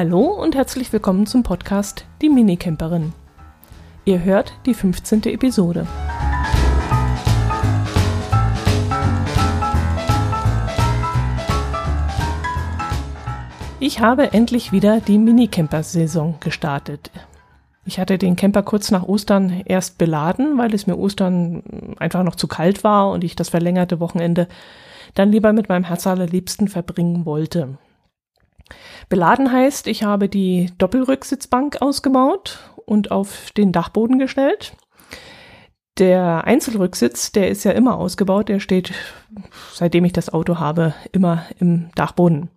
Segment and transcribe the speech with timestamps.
[0.00, 3.12] Hallo und herzlich willkommen zum Podcast Die Minicamperin.
[4.04, 5.24] Ihr hört die 15.
[5.24, 5.88] Episode.
[13.80, 17.10] Ich habe endlich wieder die Minicamper-Saison gestartet.
[17.84, 22.36] Ich hatte den Camper kurz nach Ostern erst beladen, weil es mir Ostern einfach noch
[22.36, 24.46] zu kalt war und ich das verlängerte Wochenende
[25.14, 27.78] dann lieber mit meinem Herz allerliebsten verbringen wollte.
[29.08, 34.74] Beladen heißt, ich habe die Doppelrücksitzbank ausgebaut und auf den Dachboden gestellt.
[35.98, 38.92] Der Einzelrücksitz, der ist ja immer ausgebaut, der steht,
[39.72, 42.50] seitdem ich das Auto habe, immer im Dachboden.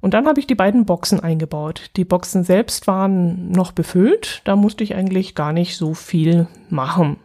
[0.00, 1.90] Und dann habe ich die beiden Boxen eingebaut.
[1.96, 7.16] Die Boxen selbst waren noch befüllt, da musste ich eigentlich gar nicht so viel machen.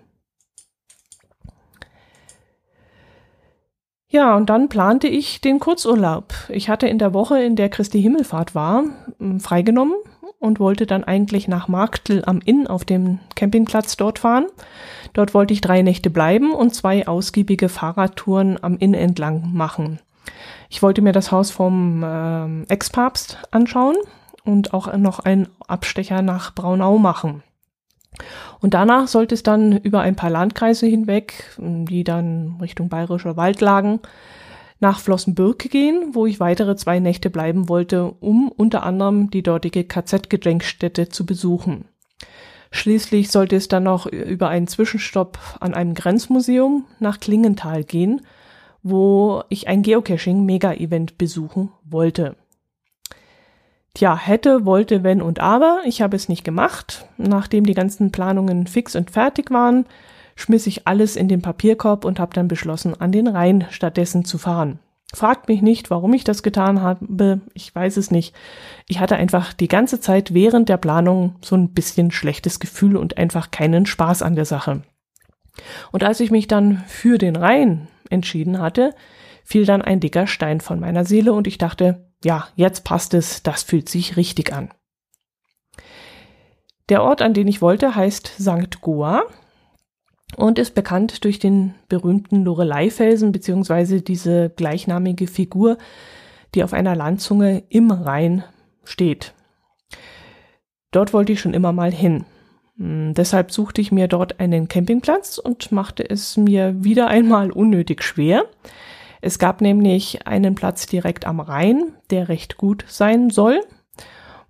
[4.12, 6.34] Ja, und dann plante ich den Kurzurlaub.
[6.50, 8.84] Ich hatte in der Woche, in der Christi Himmelfahrt war,
[9.38, 9.94] freigenommen
[10.40, 14.48] und wollte dann eigentlich nach Marktl am Inn auf dem Campingplatz dort fahren.
[15.14, 20.00] Dort wollte ich drei Nächte bleiben und zwei ausgiebige Fahrradtouren am Inn entlang machen.
[20.70, 23.96] Ich wollte mir das Haus vom äh, Ex-Papst anschauen
[24.44, 27.44] und auch noch einen Abstecher nach Braunau machen.
[28.62, 33.62] Und danach sollte es dann über ein paar Landkreise hinweg, die dann Richtung Bayerischer Wald
[33.62, 34.00] lagen,
[34.82, 39.84] nach Flossenbürg gehen, wo ich weitere zwei Nächte bleiben wollte, um unter anderem die dortige
[39.84, 41.86] KZ-Gedenkstätte zu besuchen.
[42.72, 48.22] Schließlich sollte es dann noch über einen Zwischenstopp an einem Grenzmuseum nach Klingenthal gehen,
[48.84, 52.36] wo ich ein Geocaching-Mega-Event besuchen wollte.
[53.94, 55.82] Tja, hätte, wollte, wenn und aber.
[55.86, 57.08] Ich habe es nicht gemacht.
[57.18, 59.86] Nachdem die ganzen Planungen fix und fertig waren,
[60.36, 64.38] schmiss ich alles in den Papierkorb und habe dann beschlossen, an den Rhein stattdessen zu
[64.38, 64.80] fahren.
[65.14, 67.42] Fragt mich nicht, warum ich das getan habe.
[67.56, 68.36] Ich weiß es nicht.
[68.88, 73.18] Ich hatte einfach die ganze Zeit während der Planung so ein bisschen schlechtes Gefühl und
[73.18, 74.84] einfach keinen Spaß an der Sache.
[75.92, 78.94] Und als ich mich dann für den Rhein entschieden hatte,
[79.44, 83.44] fiel dann ein dicker Stein von meiner Seele und ich dachte, ja, jetzt passt es,
[83.44, 84.70] das fühlt sich richtig an.
[86.90, 88.82] Der Ort, an den ich wollte, heißt St.
[88.82, 89.24] Goa
[90.36, 95.78] und ist bekannt durch den berühmten Lorelei-Felsen beziehungsweise diese gleichnamige Figur,
[96.56, 98.44] die auf einer Landzunge im Rhein
[98.84, 99.34] steht.
[100.92, 102.26] Dort wollte ich schon immer mal hin.
[102.78, 108.04] Hm, deshalb suchte ich mir dort einen Campingplatz und machte es mir wieder einmal unnötig
[108.04, 108.46] schwer.
[109.22, 113.62] Es gab nämlich einen Platz direkt am Rhein, der recht gut sein soll.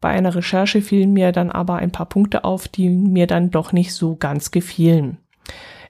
[0.02, 3.74] Bei einer Recherche fielen mir dann aber ein paar Punkte auf, die mir dann doch
[3.74, 5.18] nicht so ganz gefielen.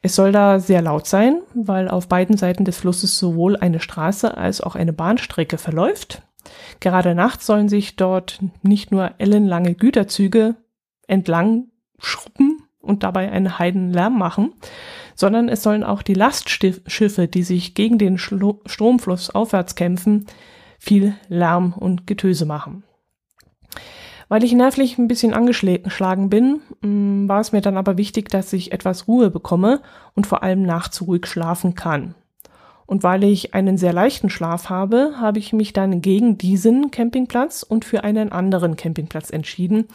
[0.01, 4.37] Es soll da sehr laut sein, weil auf beiden Seiten des Flusses sowohl eine Straße
[4.37, 6.21] als auch eine Bahnstrecke verläuft.
[6.79, 10.55] Gerade nachts sollen sich dort nicht nur ellenlange Güterzüge
[11.07, 11.65] entlang
[11.99, 14.53] schruppen und dabei einen Heidenlärm machen,
[15.19, 20.27] sondern es sollen auch die Lastschiffe, die sich gegen den Schlo Stromfluss aufwärts kämpfen,
[20.77, 22.83] viel Lärm und Getöse machen.
[24.29, 28.53] Weil ich nervlich ein bisschen angeschlagen bin, mm, war es mir dann aber wichtig, dass
[28.53, 29.81] ich etwas Ruhe bekomme
[30.15, 32.15] und vor allem nachts ruhig schlafen kann.
[32.85, 37.61] Und weil ich einen sehr leichten Schlaf habe, habe ich mich dann gegen diesen Campingplatz
[37.61, 39.89] und für einen anderen Campingplatz entschieden,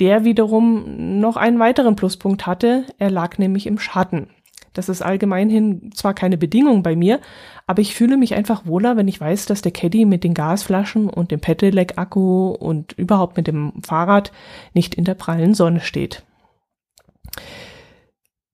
[0.00, 4.28] der wiederum noch einen weiteren Pluspunkt hatte, er lag nämlich im Schatten.
[4.74, 7.20] Das ist allgemeinhin zwar keine Bedingung bei mir,
[7.66, 11.08] aber ich fühle mich einfach wohler, wenn ich weiß, dass der Caddy mit den Gasflaschen
[11.08, 14.32] und dem Pedelec-Akku und überhaupt mit dem Fahrrad
[14.74, 16.24] nicht in der prallen Sonne steht.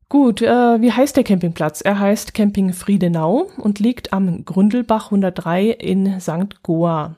[0.08, 1.80] Gut, äh, wie heißt der Campingplatz?
[1.82, 6.62] Er heißt Camping Friedenau und liegt am Gründelbach 103 in St.
[6.62, 7.16] Goa.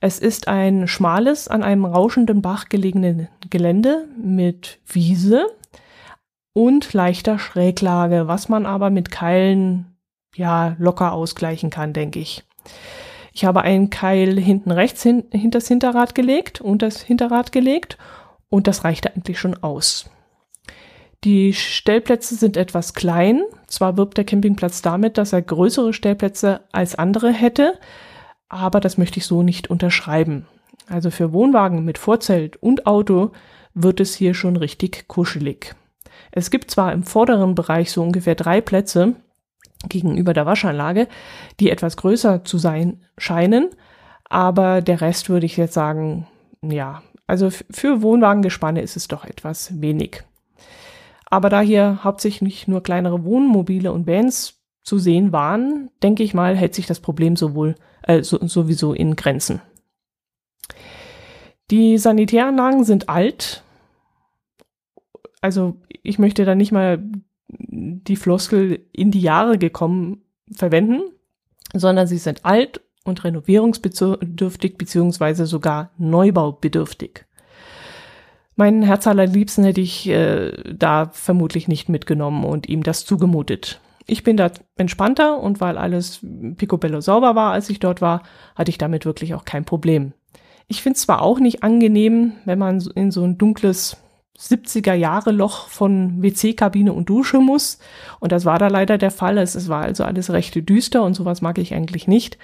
[0.00, 5.46] Es ist ein schmales, an einem rauschenden Bach gelegene Gelände mit Wiese
[6.56, 9.94] und leichter Schräglage, was man aber mit Keilen
[10.34, 12.44] ja locker ausgleichen kann, denke ich.
[13.34, 17.98] Ich habe einen Keil hinten rechts hin, hinter das Hinterrad gelegt und das Hinterrad gelegt
[18.48, 20.08] und das reichte eigentlich schon aus.
[21.24, 23.42] Die Stellplätze sind etwas klein.
[23.66, 27.78] Zwar wirbt der Campingplatz damit, dass er größere Stellplätze als andere hätte,
[28.48, 30.46] aber das möchte ich so nicht unterschreiben.
[30.88, 33.32] Also für Wohnwagen mit Vorzelt und Auto
[33.74, 35.76] wird es hier schon richtig kuschelig.
[36.32, 39.14] Es gibt zwar im vorderen Bereich so ungefähr drei Plätze
[39.88, 41.08] gegenüber der Waschanlage,
[41.60, 43.70] die etwas größer zu sein scheinen,
[44.28, 46.26] aber der Rest würde ich jetzt sagen,
[46.62, 50.22] ja, also für Wohnwagengespanne ist es doch etwas wenig.
[51.28, 56.56] Aber da hier hauptsächlich nur kleinere Wohnmobile und Vans zu sehen waren, denke ich mal,
[56.56, 59.60] hält sich das Problem sowohl äh, so, sowieso in Grenzen.
[61.72, 63.64] Die Sanitäranlagen sind alt.
[65.40, 67.02] Also ich möchte da nicht mal
[67.48, 71.02] die Floskel in die Jahre gekommen verwenden,
[71.72, 77.24] sondern sie sind alt und renovierungsbedürftig beziehungsweise sogar neubaubedürftig.
[78.56, 83.80] Meinen Herz allerliebsten hätte ich äh, da vermutlich nicht mitgenommen und ihm das zugemutet.
[84.06, 86.20] Ich bin da entspannter und weil alles
[86.56, 88.22] picobello sauber war, als ich dort war,
[88.54, 90.12] hatte ich damit wirklich auch kein Problem.
[90.68, 93.98] Ich finde es zwar auch nicht angenehm, wenn man in so ein dunkles
[94.38, 97.78] 70er Jahre Loch von WC-Kabine und Dusche muss.
[98.20, 99.38] Und das war da leider der Fall.
[99.38, 102.38] Es, es war also alles recht düster und sowas mag ich eigentlich nicht.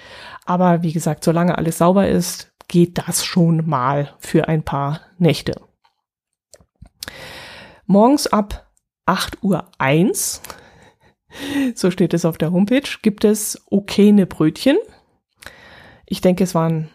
[0.44, 5.60] Aber wie gesagt, solange alles sauber ist, geht das schon mal für ein paar Nächte.
[7.86, 8.70] Morgens ab
[9.06, 10.40] 8 Uhr 1,
[11.74, 14.78] so steht es auf der Homepage, gibt es okene Brötchen.
[16.06, 16.88] Ich denke, es waren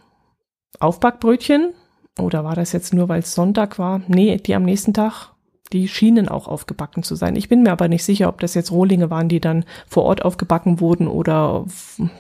[0.80, 1.74] Aufbackbrötchen
[2.20, 4.02] oder war das jetzt nur, weil es Sonntag war?
[4.08, 5.32] Nee, die am nächsten Tag,
[5.74, 7.36] die schienen auch aufgebacken zu sein.
[7.36, 10.24] Ich bin mir aber nicht sicher, ob das jetzt Rohlinge waren, die dann vor Ort
[10.24, 11.66] aufgebacken wurden oder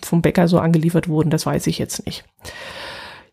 [0.04, 1.30] vom Bäcker so angeliefert wurden.
[1.30, 2.26] Das weiß ich jetzt nicht.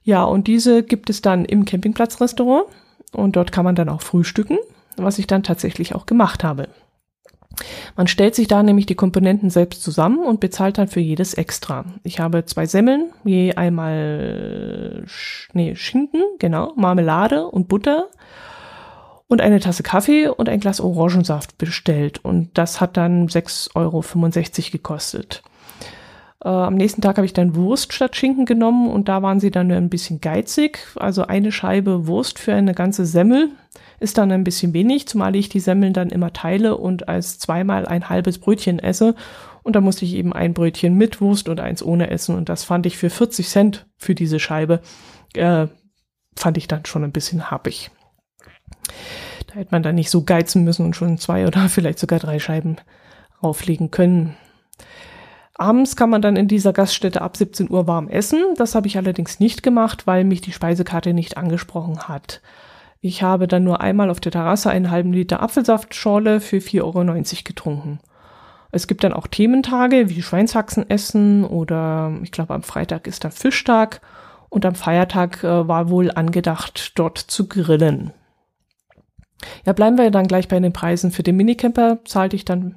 [0.02, 2.64] Ja, und diese gibt es dann im Campingplatzrestaurant
[3.12, 4.58] und dort kann man dann auch frühstücken,
[4.96, 6.69] was ich dann tatsächlich auch gemacht habe.
[7.96, 11.84] Man stellt sich da nämlich die Komponenten selbst zusammen und bezahlt dann für jedes extra.
[12.02, 15.04] Ich habe zwei Semmeln, je einmal
[15.52, 18.08] nee, Schinken, genau, Marmelade und Butter
[19.28, 22.24] und eine Tasse Kaffee und ein Glas Orangensaft bestellt.
[22.24, 24.02] Und das hat dann 6,65 Euro
[24.70, 25.42] gekostet.
[26.44, 29.50] Äh, am nächsten Tag habe ich dann Wurst statt Schinken genommen und da waren sie
[29.50, 30.78] dann ein bisschen geizig.
[30.96, 33.50] Also eine Scheibe Wurst für eine ganze Semmel
[34.04, 37.86] ist dann ein bisschen wenig, zumal ich die Semmeln dann immer teile und als zweimal
[37.86, 39.14] ein halbes Brötchen esse.
[39.62, 42.36] Und da musste ich eben ein Brötchen mit Wurst und eins ohne essen.
[42.36, 44.80] Und das fand ich für 40 Cent für diese Scheibe,
[45.34, 45.66] äh,
[46.36, 47.90] fand ich dann schon ein bisschen happig.
[49.46, 52.38] Da hätte man dann nicht so geizen müssen und schon zwei oder vielleicht sogar drei
[52.38, 52.76] Scheiben
[53.42, 54.36] rauflegen können.
[55.56, 58.42] Abends kann man dann in dieser Gaststätte ab 17 Uhr warm essen.
[58.56, 62.42] Das habe ich allerdings nicht gemacht, weil mich die Speisekarte nicht angesprochen hat.
[63.04, 67.42] Ich habe dann nur einmal auf der Terrasse einen halben Liter Apfelsaftschorle für 4,90 Euro
[67.44, 68.00] getrunken.
[68.72, 73.30] Es gibt dann auch Thementage wie Schweinshaxen essen oder ich glaube am Freitag ist dann
[73.30, 74.00] Fischtag
[74.48, 78.14] und am Feiertag äh, war wohl angedacht, dort zu grillen.
[79.66, 81.10] Ja, bleiben wir dann gleich bei den Preisen.
[81.10, 82.76] Für den Minicamper zahlte ich dann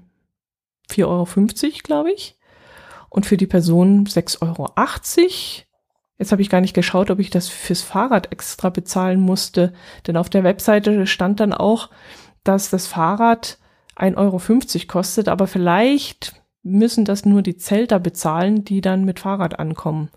[0.92, 2.38] 4,50 Euro, glaube ich.
[3.08, 5.67] Und für die Person 6,80 Euro.
[6.18, 9.74] Jetzt habe ich gar nicht geschaut, ob ich das fürs Fahrrad extra bezahlen musste,
[10.08, 11.90] denn auf der Webseite stand dann auch,
[12.44, 13.60] dass das Fahrrad
[13.96, 19.60] 1,50 Euro kostet, aber vielleicht müssen das nur die Zelter bezahlen, die dann mit Fahrrad
[19.60, 20.10] ankommen.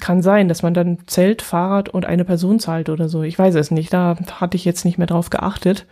[0.00, 3.22] Kann sein, dass man dann Zelt, Fahrrad und eine Person zahlt oder so.
[3.22, 3.92] Ich weiß es nicht.
[3.92, 5.86] Da hatte ich jetzt nicht mehr drauf geachtet.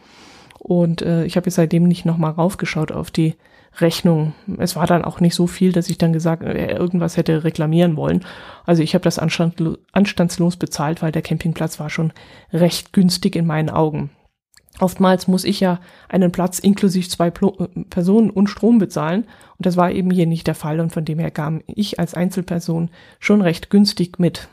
[0.58, 3.34] Und äh, ich habe jetzt seitdem nicht nochmal raufgeschaut auf die
[3.78, 4.34] Rechnung.
[4.58, 7.96] Es war dann auch nicht so viel, dass ich dann gesagt, äh, irgendwas hätte reklamieren
[7.96, 8.24] wollen.
[8.66, 12.12] Also ich habe das anstandslos bezahlt, weil der Campingplatz war schon
[12.52, 14.10] recht günstig in meinen Augen.
[14.78, 19.24] Oftmals muss ich ja einen Platz inklusive zwei äh, Personen und Strom bezahlen
[19.58, 22.14] und das war eben hier nicht der Fall und von dem her kam ich als
[22.14, 24.48] Einzelperson schon recht günstig mit.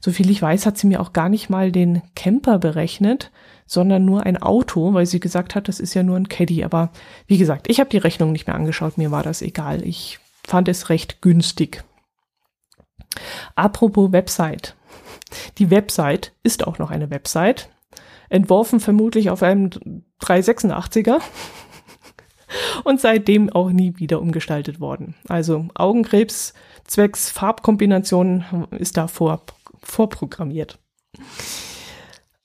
[0.00, 3.30] Soviel ich weiß, hat sie mir auch gar nicht mal den Camper berechnet,
[3.68, 6.64] sondern nur ein Auto, weil sie gesagt hat, das ist ja nur ein Caddy.
[6.64, 6.90] Aber
[7.26, 9.86] wie gesagt, ich habe die Rechnung nicht mehr angeschaut, mir war das egal.
[9.86, 11.84] Ich fand es recht günstig.
[13.54, 14.74] Apropos Website.
[15.58, 17.68] Die Website ist auch noch eine Website,
[18.30, 19.70] entworfen vermutlich auf einem
[20.22, 21.20] 386er
[22.84, 25.14] und seitdem auch nie wieder umgestaltet worden.
[25.28, 29.42] Also Augenkrebs zwecks Farbkombinationen ist da vor,
[29.82, 30.78] vorprogrammiert.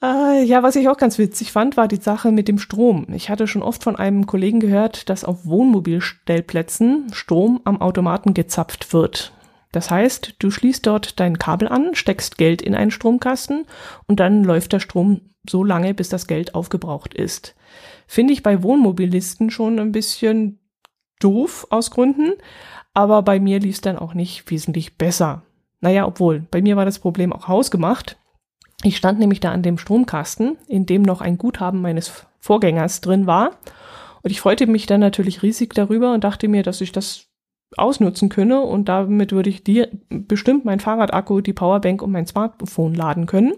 [0.03, 3.07] Äh, ja, was ich auch ganz witzig fand, war die Sache mit dem Strom.
[3.13, 8.91] Ich hatte schon oft von einem Kollegen gehört, dass auf Wohnmobilstellplätzen Strom am Automaten gezapft
[8.91, 9.31] wird.
[9.72, 13.65] Das heißt, du schließt dort dein Kabel an, steckst Geld in einen Stromkasten
[14.05, 17.55] und dann läuft der Strom so lange, bis das Geld aufgebraucht ist.
[18.05, 20.60] Finde ich bei Wohnmobilisten schon ein bisschen
[21.22, 22.33] doof aus Gründen,
[22.93, 25.43] aber bei mir lief es dann auch nicht wesentlich besser.
[25.79, 28.17] Naja, obwohl, bei mir war das Problem auch hausgemacht.
[28.83, 33.25] Ich stand nämlich da an dem Stromkasten, in dem noch ein Guthaben meines Vorgängers drin
[33.25, 33.51] war.
[34.21, 37.27] Und ich freute mich dann natürlich riesig darüber und dachte mir, dass ich das
[37.77, 42.93] ausnutzen könne und damit würde ich dir bestimmt mein Fahrradakku, die Powerbank und mein Smartphone
[42.93, 43.53] laden können.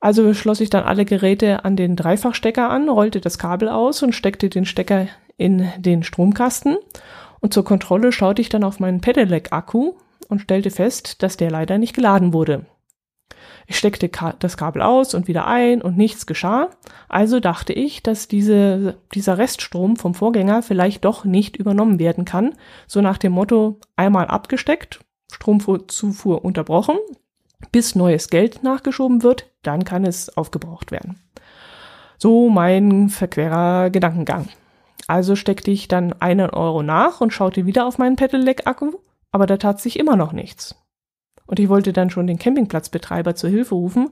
[0.00, 4.14] Also schloss ich dann alle Geräte an den Dreifachstecker an, rollte das Kabel aus und
[4.14, 6.76] steckte den Stecker in den Stromkasten.
[7.40, 9.92] Und zur Kontrolle schaute ich dann auf meinen Pedelec-Akku
[10.28, 12.66] und stellte fest, dass der leider nicht geladen wurde.
[13.66, 16.70] Ich steckte das Kabel aus und wieder ein und nichts geschah.
[17.08, 22.54] Also dachte ich, dass diese, dieser Reststrom vom Vorgänger vielleicht doch nicht übernommen werden kann.
[22.86, 25.00] So nach dem Motto einmal abgesteckt,
[25.32, 26.96] Stromzufuhr unterbrochen,
[27.70, 31.20] bis neues Geld nachgeschoben wird, dann kann es aufgebraucht werden.
[32.18, 34.48] So mein verquerer Gedankengang.
[35.06, 38.92] Also steckte ich dann einen Euro nach und schaute wieder auf meinen Pedelec-Akku,
[39.30, 40.81] aber da tat sich immer noch nichts.
[41.46, 44.10] Und ich wollte dann schon den Campingplatzbetreiber zur Hilfe rufen,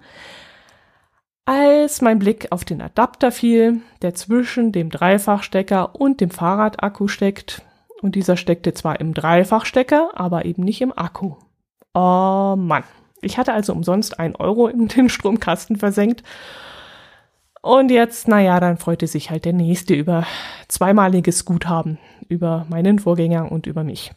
[1.45, 7.63] als mein Blick auf den Adapter fiel, der zwischen dem Dreifachstecker und dem Fahrradakku steckt.
[8.03, 11.35] Und dieser steckte zwar im Dreifachstecker, aber eben nicht im Akku.
[11.95, 12.85] Oh Mann.
[13.21, 16.23] Ich hatte also umsonst ein Euro in den Stromkasten versenkt.
[17.63, 20.27] Und jetzt, naja, dann freute sich halt der Nächste über
[20.69, 24.13] zweimaliges Guthaben, über meinen Vorgänger und über mich.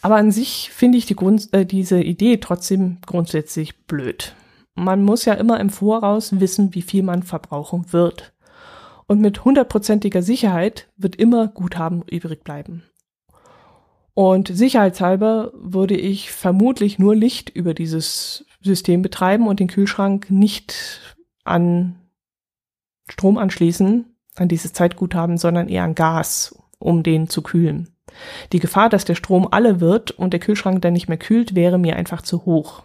[0.00, 4.34] Aber an sich finde ich die Grund, äh, diese Idee trotzdem grundsätzlich blöd.
[4.74, 8.32] Man muss ja immer im Voraus wissen, wie viel man verbrauchen wird.
[9.06, 12.82] Und mit hundertprozentiger Sicherheit wird immer Guthaben übrig bleiben.
[14.14, 21.00] Und sicherheitshalber würde ich vermutlich nur Licht über dieses System betreiben und den Kühlschrank nicht
[21.44, 21.96] an
[23.08, 24.04] Strom anschließen,
[24.36, 27.91] an dieses Zeitguthaben, sondern eher an Gas, um den zu kühlen.
[28.52, 31.78] Die Gefahr, dass der Strom alle wird und der Kühlschrank dann nicht mehr kühlt, wäre
[31.78, 32.84] mir einfach zu hoch.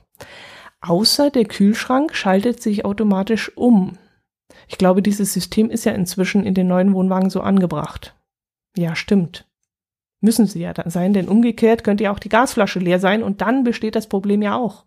[0.81, 3.97] Außer der Kühlschrank schaltet sich automatisch um.
[4.67, 8.15] Ich glaube, dieses System ist ja inzwischen in den neuen Wohnwagen so angebracht.
[8.75, 9.45] Ja, stimmt.
[10.19, 13.41] Müssen sie ja dann sein, denn umgekehrt könnte ja auch die Gasflasche leer sein und
[13.41, 14.85] dann besteht das Problem ja auch.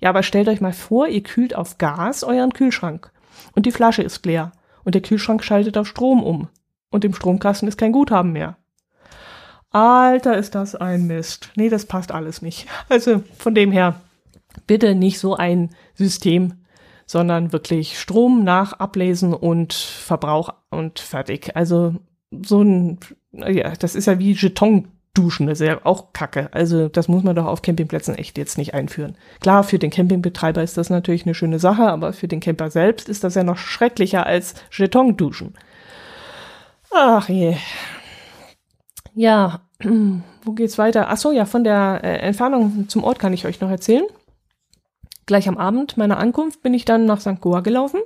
[0.00, 3.12] Ja, aber stellt euch mal vor, ihr kühlt auf Gas euren Kühlschrank
[3.54, 4.52] und die Flasche ist leer
[4.84, 6.48] und der Kühlschrank schaltet auf Strom um
[6.90, 8.56] und im Stromkasten ist kein Guthaben mehr.
[9.72, 11.50] Alter, ist das ein Mist.
[11.56, 12.66] Nee, das passt alles nicht.
[12.88, 14.00] Also von dem her,
[14.66, 16.54] bitte nicht so ein System,
[17.06, 21.56] sondern wirklich Strom nach ablesen und Verbrauch und fertig.
[21.56, 21.94] Also
[22.44, 22.98] so ein,
[23.32, 26.48] ja, das ist ja wie Jeton duschen, das ist ja auch Kacke.
[26.52, 29.16] Also das muss man doch auf Campingplätzen echt jetzt nicht einführen.
[29.40, 33.08] Klar, für den Campingbetreiber ist das natürlich eine schöne Sache, aber für den Camper selbst
[33.08, 35.54] ist das ja noch schrecklicher als Jeton duschen.
[36.90, 37.56] Ach je.
[39.14, 39.60] Ja,
[40.42, 41.08] wo geht's weiter?
[41.08, 44.04] Ach so, ja, von der äh, Entfernung zum Ort kann ich euch noch erzählen.
[45.26, 47.40] Gleich am Abend meiner Ankunft bin ich dann nach St.
[47.40, 48.00] Goa gelaufen.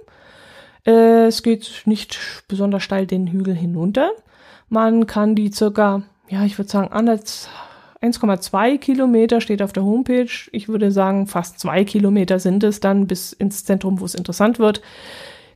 [0.86, 4.10] Äh, es geht nicht besonders steil den Hügel hinunter.
[4.68, 10.30] Man kann die circa, ja, ich würde sagen, 1,2 Kilometer steht auf der Homepage.
[10.52, 14.58] Ich würde sagen, fast zwei Kilometer sind es dann bis ins Zentrum, wo es interessant
[14.58, 14.82] wird.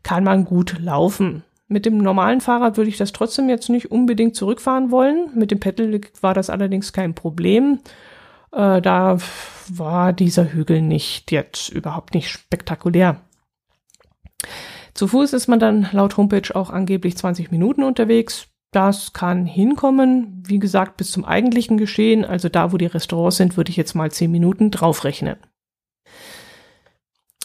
[0.03, 1.45] Kann man gut laufen.
[1.73, 5.31] Mit dem normalen Fahrrad würde ich das trotzdem jetzt nicht unbedingt zurückfahren wollen.
[5.37, 7.79] Mit dem Pedelec war das allerdings kein Problem.
[8.51, 9.19] Äh, da
[9.69, 13.21] war dieser Hügel nicht jetzt überhaupt nicht spektakulär.
[14.95, 18.49] Zu Fuß ist man dann laut Homepage auch angeblich 20 Minuten unterwegs.
[18.73, 20.43] Das kann hinkommen.
[20.45, 23.95] Wie gesagt, bis zum eigentlichen Geschehen, also da, wo die Restaurants sind, würde ich jetzt
[23.95, 25.37] mal 10 Minuten draufrechnen.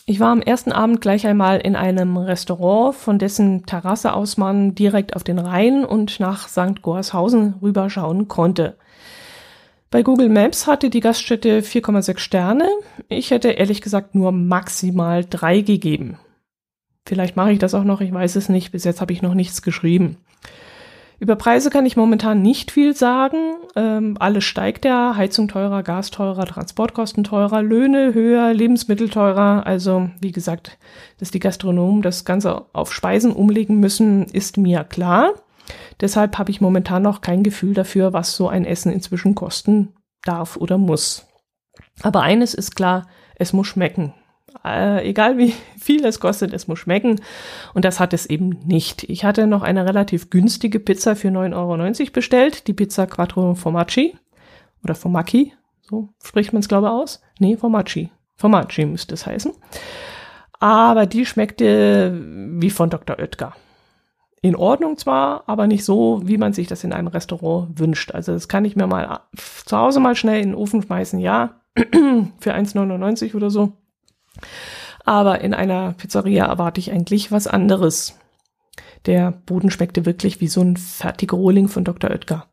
[0.08, 4.76] Ich war am ersten Abend gleich einmal in einem Restaurant, von dessen Terrasse aus man
[4.76, 6.84] direkt auf den Rhein und nach St.
[6.84, 8.78] Gorshausen rüberschauen konnte.
[9.90, 12.70] Bei Google Maps hatte die Gaststätte 4,6 Sterne.
[13.10, 16.20] Ich hätte ehrlich gesagt nur maximal drei gegeben.
[17.08, 18.72] Vielleicht mache ich das auch noch, ich weiß es nicht.
[18.72, 20.18] Bis jetzt habe ich noch nichts geschrieben.
[21.20, 23.56] Über Preise kann ich momentan nicht viel sagen.
[23.76, 25.16] Ähm, alles steigt ja.
[25.16, 29.66] Heizung teurer, Gas teurer, Transportkosten teurer, Löhne höher, Lebensmittel teurer.
[29.66, 30.78] Also, wie gesagt,
[31.20, 35.34] dass die Gastronomen das Ganze auf Speisen umlegen müssen, ist mir klar.
[36.02, 39.94] Deshalb habe ich momentan noch kein Gefühl dafür, was so ein Essen inzwischen kosten
[40.24, 41.26] darf oder muss.
[42.02, 44.14] Aber eines ist klar, es muss schmecken.
[44.64, 47.20] Äh, egal wie viel es kostet, es muss schmecken.
[47.74, 49.04] Und das hat es eben nicht.
[49.04, 52.68] Ich hatte noch eine relativ günstige Pizza für 9,90 Euro bestellt.
[52.68, 54.18] Die Pizza Quattro Formaggi.
[54.84, 55.54] Oder Formacchi.
[55.82, 57.22] So spricht man es, glaube ich, aus.
[57.40, 58.12] Nee, Formaggi.
[58.36, 59.54] Formaggi müsste es heißen.
[60.60, 62.20] Aber die schmeckte
[62.60, 63.20] wie von Dr.
[63.20, 63.54] Oetker.
[64.42, 68.12] In Ordnung zwar, aber nicht so, wie man sich das in einem Restaurant wünscht.
[68.12, 69.22] Also das kann ich mir mal
[69.66, 73.74] zu Hause mal schnell in den Ofen schmeißen, ja, für 1,99 oder so.
[75.04, 78.18] Aber in einer Pizzeria erwarte ich eigentlich was anderes.
[79.06, 82.10] Der Boden schmeckte wirklich wie so ein fertiger Rohling von Dr.
[82.10, 82.48] Oetker.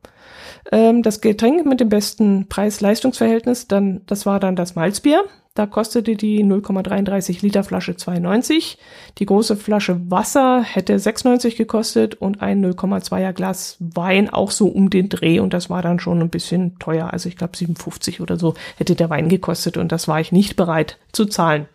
[0.70, 5.24] Ähm, das Getränk mit dem besten Preis-Leistungs-Verhältnis, dann, das war dann das Malzbier.
[5.54, 8.78] Da kostete die 0,33 Liter Flasche 2,90.
[9.18, 14.88] Die große Flasche Wasser hätte 6,90 gekostet und ein 0,2er Glas Wein auch so um
[14.88, 15.40] den Dreh.
[15.40, 17.12] Und das war dann schon ein bisschen teuer.
[17.12, 20.56] Also ich glaube 57 oder so hätte der Wein gekostet und das war ich nicht
[20.56, 21.66] bereit zu zahlen.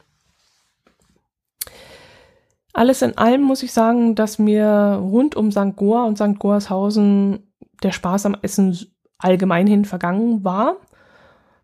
[2.74, 5.76] Alles in allem muss ich sagen, dass mir rund um St.
[5.76, 6.38] Goa und St.
[6.40, 7.47] Goarshausen
[7.84, 8.78] der Spaß am Essen
[9.18, 10.78] allgemein hin vergangen war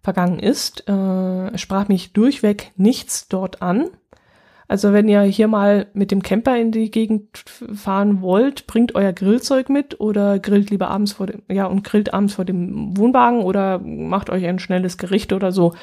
[0.04, 0.88] vergangen ist.
[0.88, 3.90] Äh, sprach mich durchweg nichts dort an.
[4.68, 7.28] Also wenn ihr hier mal mit dem Camper in die Gegend
[7.74, 12.14] fahren wollt, bringt euer Grillzeug mit oder grillt lieber abends vor dem, ja, und grillt
[12.14, 15.74] abends vor dem Wohnwagen oder macht euch ein schnelles Gericht oder so.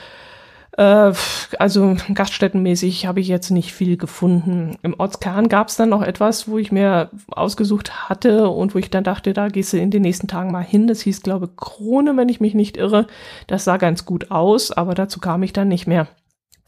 [0.77, 1.13] Äh,
[1.59, 4.77] also gaststättenmäßig habe ich jetzt nicht viel gefunden.
[4.83, 8.91] Im Ortskern gab es dann noch etwas, wo ich mir ausgesucht hatte und wo ich
[8.91, 10.87] dann dachte, da gehst du in den nächsten Tagen mal hin.
[10.87, 13.07] Das hieß, glaube Krone, wenn ich mich nicht irre.
[13.47, 16.09] Das sah ganz gut aus, aber dazu kam ich dann nicht mehr.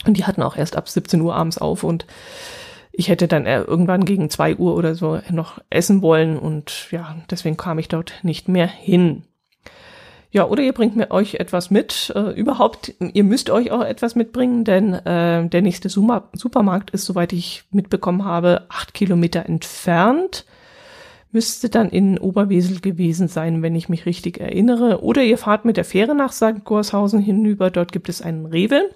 [0.05, 2.07] Und die hatten auch erst ab 17 Uhr abends auf und
[2.95, 7.57] ich hätte dann irgendwann gegen zwei Uhr oder so noch essen wollen und ja, deswegen
[7.57, 9.23] kam ich dort nicht mehr hin.
[10.35, 12.11] Ja, oder ihr bringt mir euch etwas mit.
[12.17, 17.05] Äh, überhaupt, ihr müsst euch auch etwas mitbringen, denn äh, der nächste Super Supermarkt ist,
[17.05, 20.47] soweit ich mitbekommen habe, acht Kilometer entfernt.
[21.33, 25.03] Müsste dann in Oberwesel gewesen sein, wenn ich mich richtig erinnere.
[25.03, 26.65] Oder ihr fahrt mit der Fähre nach St.
[26.65, 28.91] Gorshausen hinüber, dort gibt es einen Rewe.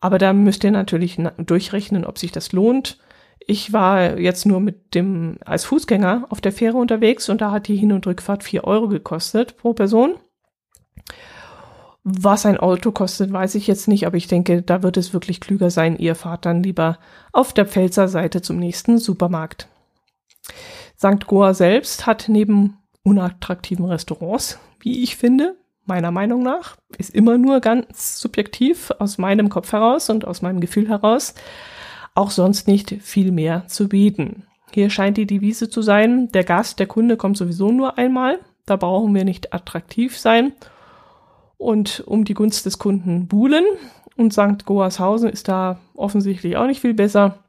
[0.00, 2.98] Aber da müsst ihr natürlich durchrechnen, ob sich das lohnt.
[3.40, 7.68] Ich war jetzt nur mit dem als Fußgänger auf der Fähre unterwegs und da hat
[7.68, 10.14] die Hin- und Rückfahrt vier Euro gekostet pro Person.
[12.08, 15.40] Was ein Auto kostet, weiß ich jetzt nicht, aber ich denke, da wird es wirklich
[15.40, 17.00] klüger sein, ihr fahrt dann lieber
[17.32, 19.66] auf der Pfälzer Seite zum nächsten Supermarkt.
[20.96, 21.26] St.
[21.26, 27.58] Goa selbst hat neben unattraktiven Restaurants, wie ich finde, meiner Meinung nach, ist immer nur
[27.58, 31.34] ganz subjektiv aus meinem Kopf heraus und aus meinem Gefühl heraus,
[32.14, 34.44] auch sonst nicht viel mehr zu bieten.
[34.70, 38.76] Hier scheint die Devise zu sein, der Gast, der Kunde kommt sowieso nur einmal, da
[38.76, 40.52] brauchen wir nicht attraktiv sein
[41.58, 43.64] und um die Gunst des Kunden buhlen.
[44.16, 44.64] Und St.
[44.64, 47.44] Goarshausen ist da offensichtlich auch nicht viel besser.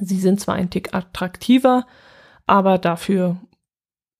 [0.00, 1.86] Sie sind zwar ein Tick attraktiver,
[2.46, 3.36] aber dafür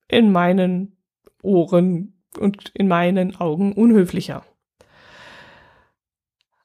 [0.09, 0.97] in meinen
[1.43, 4.45] Ohren und in meinen Augen unhöflicher.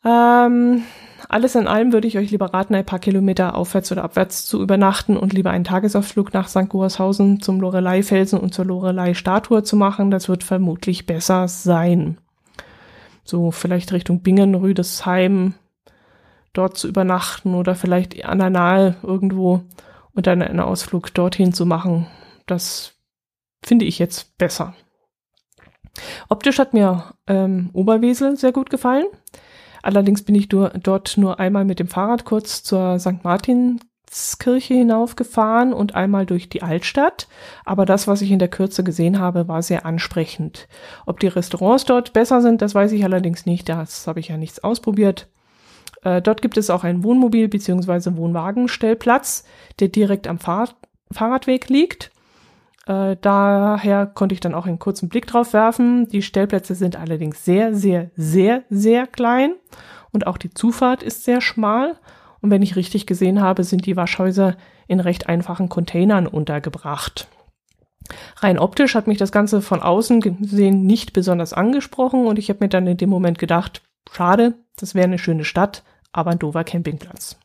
[0.04, 0.84] Ähm,
[1.28, 4.62] alles in allem würde ich euch lieber raten, ein paar Kilometer aufwärts oder abwärts zu
[4.62, 6.70] übernachten und lieber einen Tagesausflug nach St.
[6.70, 10.12] Goarshausen zum Lorelei-Felsen und zur Lorelei-Statue zu machen.
[10.12, 12.18] Das wird vermutlich besser sein
[13.26, 15.56] so vielleicht Richtung Bingen, Rüdesheim
[16.54, 19.64] dort zu übernachten oder vielleicht an der Nahe irgendwo
[20.14, 22.08] und dann einen Ausflug dorthin zu machen.
[22.46, 22.94] Das
[23.62, 24.74] finde ich jetzt besser.
[26.30, 29.06] Optisch hat mir ähm, Oberwesel sehr gut gefallen.
[29.82, 33.24] Allerdings bin ich dort nur einmal mit dem Fahrrad kurz zur St.
[33.24, 33.80] Martin
[34.40, 37.28] Kirche hinaufgefahren und einmal durch die Altstadt.
[37.66, 40.68] Aber das, was ich in der Kürze gesehen habe, war sehr ansprechend.
[41.06, 43.68] Ob die Restaurants dort besser sind, das weiß ich allerdings nicht.
[43.68, 45.28] Das habe ich ja nichts ausprobiert.
[46.04, 48.16] Äh, dort gibt es auch einen Wohnmobil- bzw.
[48.16, 49.44] Wohnwagenstellplatz,
[49.80, 50.76] der direkt am Fahrrad
[51.12, 52.12] Fahrradweg liegt.
[52.88, 56.08] Äh, daher konnte ich dann auch einen kurzen Blick drauf werfen.
[56.08, 59.54] Die Stellplätze sind allerdings sehr, sehr, sehr, sehr klein
[60.12, 61.98] und auch die Zufahrt ist sehr schmal.
[62.46, 64.56] Und wenn ich richtig gesehen habe, sind die Waschhäuser
[64.88, 67.28] in recht einfachen Containern untergebracht.
[68.36, 72.64] Rein optisch hat mich das Ganze von außen gesehen nicht besonders angesprochen und ich habe
[72.64, 73.82] mir dann in dem Moment gedacht,
[74.12, 75.82] schade, das wäre eine schöne Stadt,
[76.12, 77.40] aber ein doofer Campingplatz.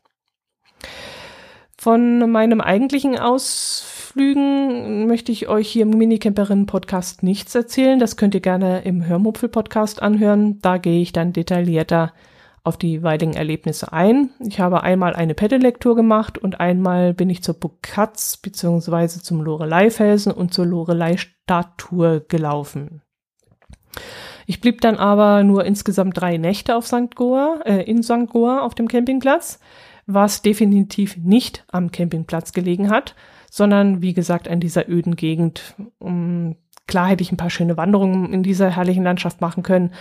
[1.78, 7.98] Von meinem eigentlichen Ausflügen möchte ich euch hier im Minicamperin-Podcast nichts erzählen.
[7.98, 10.58] Das könnt ihr gerne im Hörmupfel-Podcast anhören.
[10.60, 12.12] Da gehe ich dann detaillierter
[12.62, 14.30] auf die Weiding-Erlebnisse ein.
[14.40, 19.20] Ich habe einmal eine Pedelec-Tour gemacht und einmal bin ich zur Bukatz bzw.
[19.20, 23.02] zum Lorelei-Felsen und zur Lorelei-Statue gelaufen.
[24.46, 27.14] Ich blieb dann aber nur insgesamt drei Nächte auf St.
[27.14, 28.28] Goa, äh, in St.
[28.28, 29.60] Goa auf dem Campingplatz,
[30.06, 33.14] was definitiv nicht am Campingplatz gelegen hat,
[33.50, 35.74] sondern wie gesagt an dieser öden Gegend.
[35.98, 39.92] Um, klar hätte ich ein paar schöne Wanderungen in dieser herrlichen Landschaft machen können,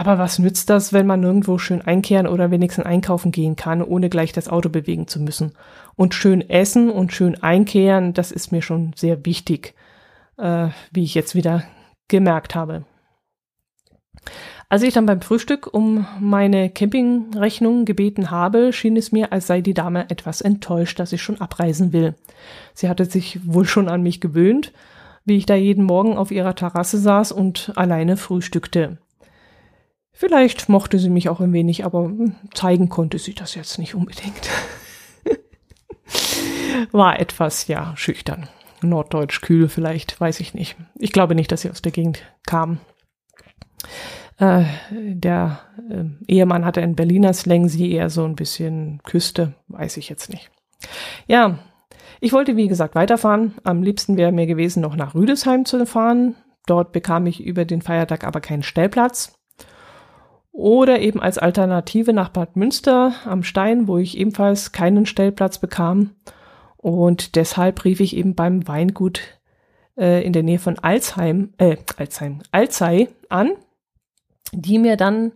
[0.00, 4.08] aber was nützt das, wenn man nirgendwo schön einkehren oder wenigstens einkaufen gehen kann, ohne
[4.08, 5.52] gleich das Auto bewegen zu müssen?
[5.94, 9.74] Und schön essen und schön einkehren, das ist mir schon sehr wichtig,
[10.38, 11.64] äh, wie ich jetzt wieder
[12.08, 12.86] gemerkt habe.
[14.70, 19.60] Als ich dann beim Frühstück um meine Campingrechnung gebeten habe, schien es mir, als sei
[19.60, 22.14] die Dame etwas enttäuscht, dass ich schon abreisen will.
[22.72, 24.72] Sie hatte sich wohl schon an mich gewöhnt,
[25.26, 28.96] wie ich da jeden Morgen auf ihrer Terrasse saß und alleine frühstückte.
[30.20, 33.94] Vielleicht mochte sie mich auch ein wenig, aber hm, zeigen konnte sie das jetzt nicht
[33.94, 34.50] unbedingt.
[36.92, 38.46] War etwas, ja, schüchtern.
[38.82, 40.76] Norddeutsch kühl vielleicht, weiß ich nicht.
[40.98, 42.80] Ich glaube nicht, dass sie aus der Gegend kam.
[44.36, 49.96] Äh, der äh, Ehemann hatte einen Berliner Slang, sie eher so ein bisschen Küste, weiß
[49.96, 50.50] ich jetzt nicht.
[51.28, 51.60] Ja,
[52.20, 53.54] ich wollte wie gesagt weiterfahren.
[53.64, 56.34] Am liebsten wäre mir gewesen, noch nach Rüdesheim zu fahren.
[56.66, 59.39] Dort bekam ich über den Feiertag aber keinen Stellplatz.
[60.60, 66.10] Oder eben als Alternative nach Bad Münster am Stein, wo ich ebenfalls keinen Stellplatz bekam.
[66.76, 69.22] Und deshalb rief ich eben beim Weingut
[69.96, 73.52] äh, in der Nähe von Alzheim, äh, Alzheim, Alzey an,
[74.52, 75.32] die mir dann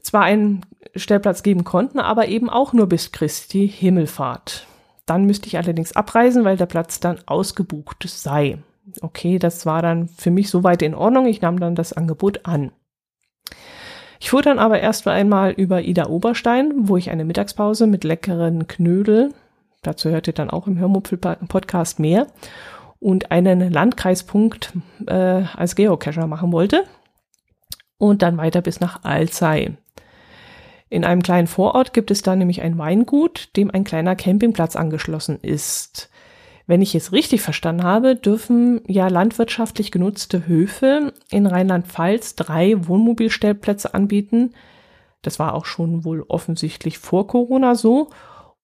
[0.00, 4.68] zwar einen Stellplatz geben konnten, aber eben auch nur bis Christi Himmelfahrt.
[5.04, 8.58] Dann müsste ich allerdings abreisen, weil der Platz dann ausgebucht sei.
[9.00, 11.26] Okay, das war dann für mich soweit in Ordnung.
[11.26, 12.70] Ich nahm dann das Angebot an.
[14.20, 18.68] Ich fuhr dann aber erst einmal über Ida Oberstein, wo ich eine Mittagspause mit leckeren
[18.68, 19.32] Knödel
[19.82, 22.26] Dazu hört ihr dann auch im Hörmupfel-Podcast mehr.
[22.98, 24.74] Und einen Landkreispunkt
[25.06, 26.84] äh, als Geocacher machen wollte.
[27.96, 29.76] Und dann weiter bis nach Alzey.
[30.90, 35.38] In einem kleinen Vorort gibt es da nämlich ein Weingut, dem ein kleiner Campingplatz angeschlossen
[35.40, 36.09] ist.
[36.70, 43.92] Wenn ich es richtig verstanden habe, dürfen ja landwirtschaftlich genutzte Höfe in Rheinland-Pfalz drei Wohnmobilstellplätze
[43.92, 44.52] anbieten.
[45.20, 48.10] Das war auch schon wohl offensichtlich vor Corona so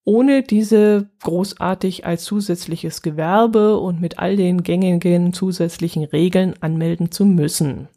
[0.04, 7.24] ohne diese großartig als zusätzliches Gewerbe und mit all den gängigen zusätzlichen Regeln anmelden zu
[7.24, 7.88] müssen.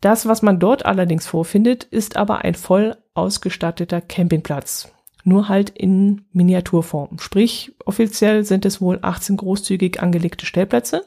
[0.00, 4.92] Das, was man dort allerdings vorfindet, ist aber ein voll ausgestatteter Campingplatz.
[5.24, 7.18] Nur halt in Miniaturform.
[7.18, 11.04] Sprich, offiziell sind es wohl 18 großzügig angelegte Stellplätze,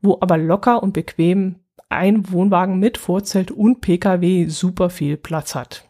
[0.00, 1.56] wo aber locker und bequem
[1.88, 5.84] ein Wohnwagen mit Vorzelt und Pkw super viel Platz hat.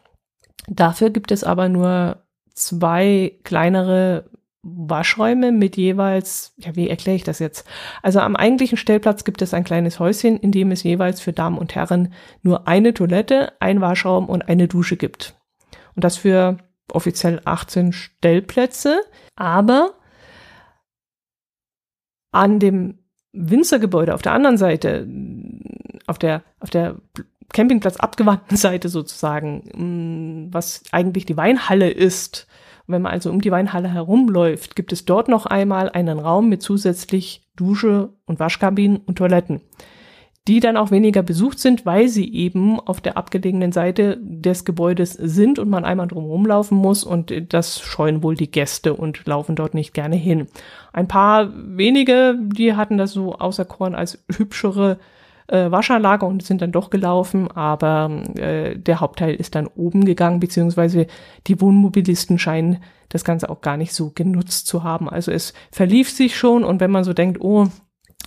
[0.67, 4.29] Dafür gibt es aber nur zwei kleinere
[4.63, 7.67] Waschräume mit jeweils, ja, wie erkläre ich das jetzt?
[8.01, 11.57] Also am eigentlichen Stellplatz gibt es ein kleines Häuschen, in dem es jeweils für Damen
[11.57, 12.13] und Herren
[12.43, 15.35] nur eine Toilette, ein Waschraum und eine Dusche gibt.
[15.95, 16.57] Und das für
[16.91, 19.01] offiziell 18 Stellplätze.
[19.35, 19.93] Aber
[22.31, 22.99] an dem
[23.31, 25.07] Winzergebäude auf der anderen Seite,
[26.07, 26.97] auf der, auf der
[27.53, 32.47] Campingplatz abgewandten Seite sozusagen, mm, was eigentlich die Weinhalle ist.
[32.85, 36.61] wenn man also um die Weinhalle herumläuft, gibt es dort noch einmal einen Raum mit
[36.61, 39.61] zusätzlich Dusche und Waschkabinen und Toiletten,
[40.47, 45.13] die dann auch weniger besucht sind, weil sie eben auf der abgelegenen Seite des Gebäudes
[45.13, 49.55] sind und man einmal drumherum laufen muss und das scheuen wohl die Gäste und laufen
[49.55, 50.47] dort nicht gerne hin.
[50.91, 54.99] Ein paar wenige, die hatten das so auserkoren als hübschere
[55.47, 60.41] äh, Waschanlage und sind dann doch gelaufen, aber äh, der Hauptteil ist dann oben gegangen,
[60.41, 61.07] beziehungsweise
[61.47, 65.09] die Wohnmobilisten scheinen das Ganze auch gar nicht so genutzt zu haben.
[65.09, 67.67] Also es verlief sich schon und wenn man so denkt, oh,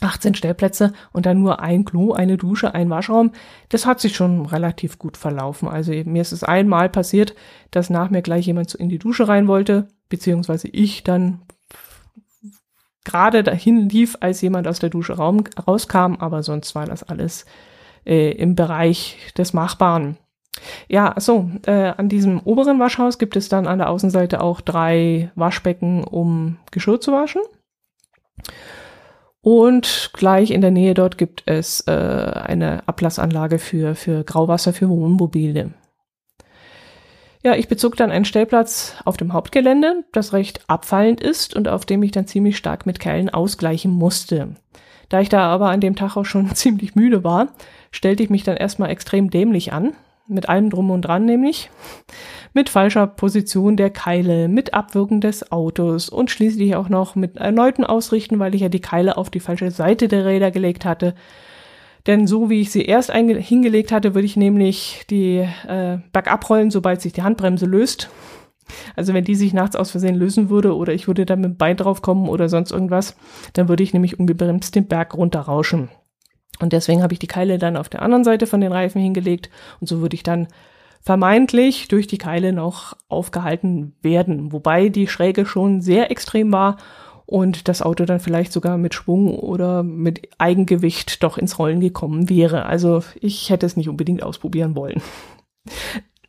[0.00, 3.32] 18 Stellplätze und dann nur ein Klo, eine Dusche, ein Waschraum.
[3.70, 5.68] Das hat sich schon relativ gut verlaufen.
[5.68, 7.34] Also mir ist es einmal passiert,
[7.70, 11.40] dass nach mir gleich jemand in die Dusche rein wollte, beziehungsweise ich dann
[13.04, 17.46] gerade dahin lief, als jemand aus der Dusche Raum, rauskam, aber sonst war das alles
[18.04, 20.18] äh, im Bereich des Machbaren.
[20.88, 25.30] Ja, so, äh, an diesem oberen Waschhaus gibt es dann an der Außenseite auch drei
[25.34, 27.42] Waschbecken, um Geschirr zu waschen.
[29.46, 34.88] Und gleich in der Nähe dort gibt es äh, eine Ablassanlage für, für Grauwasser für
[34.88, 35.70] Wohnmobile.
[37.44, 41.86] Ja, ich bezog dann einen Stellplatz auf dem Hauptgelände, das recht abfallend ist und auf
[41.86, 44.56] dem ich dann ziemlich stark mit Keilen ausgleichen musste.
[45.10, 47.50] Da ich da aber an dem Tag auch schon ziemlich müde war,
[47.92, 49.92] stellte ich mich dann erstmal extrem dämlich an,
[50.28, 51.70] mit allem drum und dran nämlich,
[52.52, 57.84] mit falscher Position der Keile, mit Abwirken des Autos und schließlich auch noch mit erneuten
[57.84, 61.14] Ausrichten, weil ich ja die Keile auf die falsche Seite der Räder gelegt hatte,
[62.06, 66.70] denn so wie ich sie erst hingelegt hatte, würde ich nämlich die äh, bergab rollen,
[66.70, 68.10] sobald sich die Handbremse löst.
[68.94, 71.56] Also wenn die sich nachts aus Versehen lösen würde oder ich würde da mit dem
[71.56, 73.16] Bein drauf kommen oder sonst irgendwas,
[73.52, 75.88] dann würde ich nämlich ungebremst den Berg runterrauschen.
[76.58, 79.50] Und deswegen habe ich die Keile dann auf der anderen Seite von den Reifen hingelegt
[79.80, 80.48] und so würde ich dann
[81.02, 86.78] vermeintlich durch die Keile noch aufgehalten werden, wobei die Schräge schon sehr extrem war
[87.26, 92.28] und das Auto dann vielleicht sogar mit Schwung oder mit Eigengewicht doch ins Rollen gekommen
[92.28, 92.66] wäre.
[92.66, 95.02] Also ich hätte es nicht unbedingt ausprobieren wollen.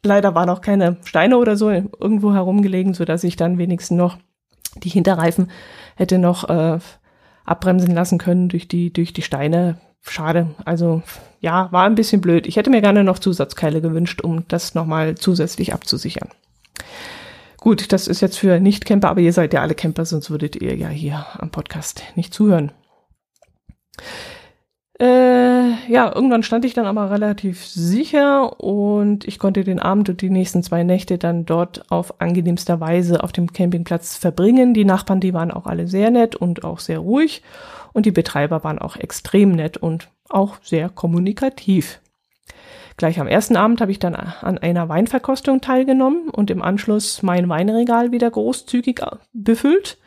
[0.04, 4.18] Leider waren auch keine Steine oder so irgendwo herumgelegen, so dass ich dann wenigstens noch
[4.84, 5.50] die Hinterreifen
[5.96, 6.80] hätte noch äh,
[7.46, 9.80] abbremsen lassen können durch die durch die Steine.
[10.12, 10.48] Schade.
[10.66, 11.04] Also
[11.40, 12.48] ja, war ein bisschen blöd.
[12.48, 16.30] Ich hätte mir gerne noch Zusatzkeile gewünscht, um das nochmal zusätzlich abzusichern.
[17.60, 20.76] Gut, das ist jetzt für Nicht-Camper, aber ihr seid ja alle Camper, sonst würdet ihr
[20.76, 22.72] ja hier am Podcast nicht zuhören.
[25.00, 25.57] Äh,
[25.88, 30.30] ja, irgendwann stand ich dann aber relativ sicher und ich konnte den Abend und die
[30.30, 34.74] nächsten zwei Nächte dann dort auf angenehmster Weise auf dem Campingplatz verbringen.
[34.74, 37.42] Die Nachbarn, die waren auch alle sehr nett und auch sehr ruhig
[37.94, 42.02] und die Betreiber waren auch extrem nett und auch sehr kommunikativ.
[42.98, 47.48] Gleich am ersten Abend habe ich dann an einer Weinverkostung teilgenommen und im Anschluss mein
[47.48, 49.02] Weinregal wieder großzügig
[49.34, 50.00] befüllt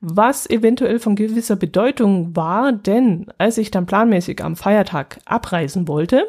[0.00, 6.26] was eventuell von gewisser Bedeutung war, denn als ich dann planmäßig am Feiertag abreisen wollte,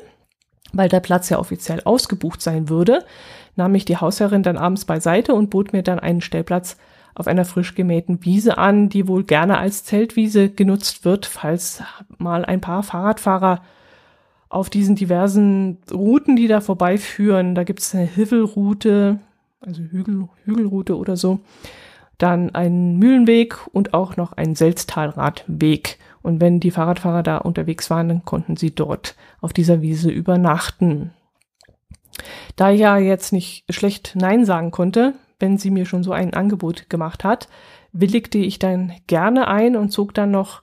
[0.74, 3.06] weil der Platz ja offiziell ausgebucht sein würde,
[3.56, 6.78] nahm ich die Hausherrin dann abends beiseite und bot mir dann einen Stellplatz
[7.16, 11.84] auf einer frisch gemähten Wiese an, die wohl gerne als Zeltwiese genutzt wird, falls
[12.18, 13.62] mal ein paar Fahrradfahrer
[14.48, 19.20] auf diesen diversen Routen, die da vorbeiführen, da gibt es eine Hügelroute,
[19.60, 21.40] also Hügel, Hügelroute oder so,
[22.20, 25.98] dann einen Mühlenweg und auch noch einen Selztalradweg.
[26.22, 31.12] Und wenn die Fahrradfahrer da unterwegs waren, dann konnten sie dort auf dieser Wiese übernachten.
[32.56, 36.34] Da ich ja jetzt nicht schlecht Nein sagen konnte, wenn sie mir schon so ein
[36.34, 37.48] Angebot gemacht hat,
[37.94, 40.62] willigte ich dann gerne ein und zog dann noch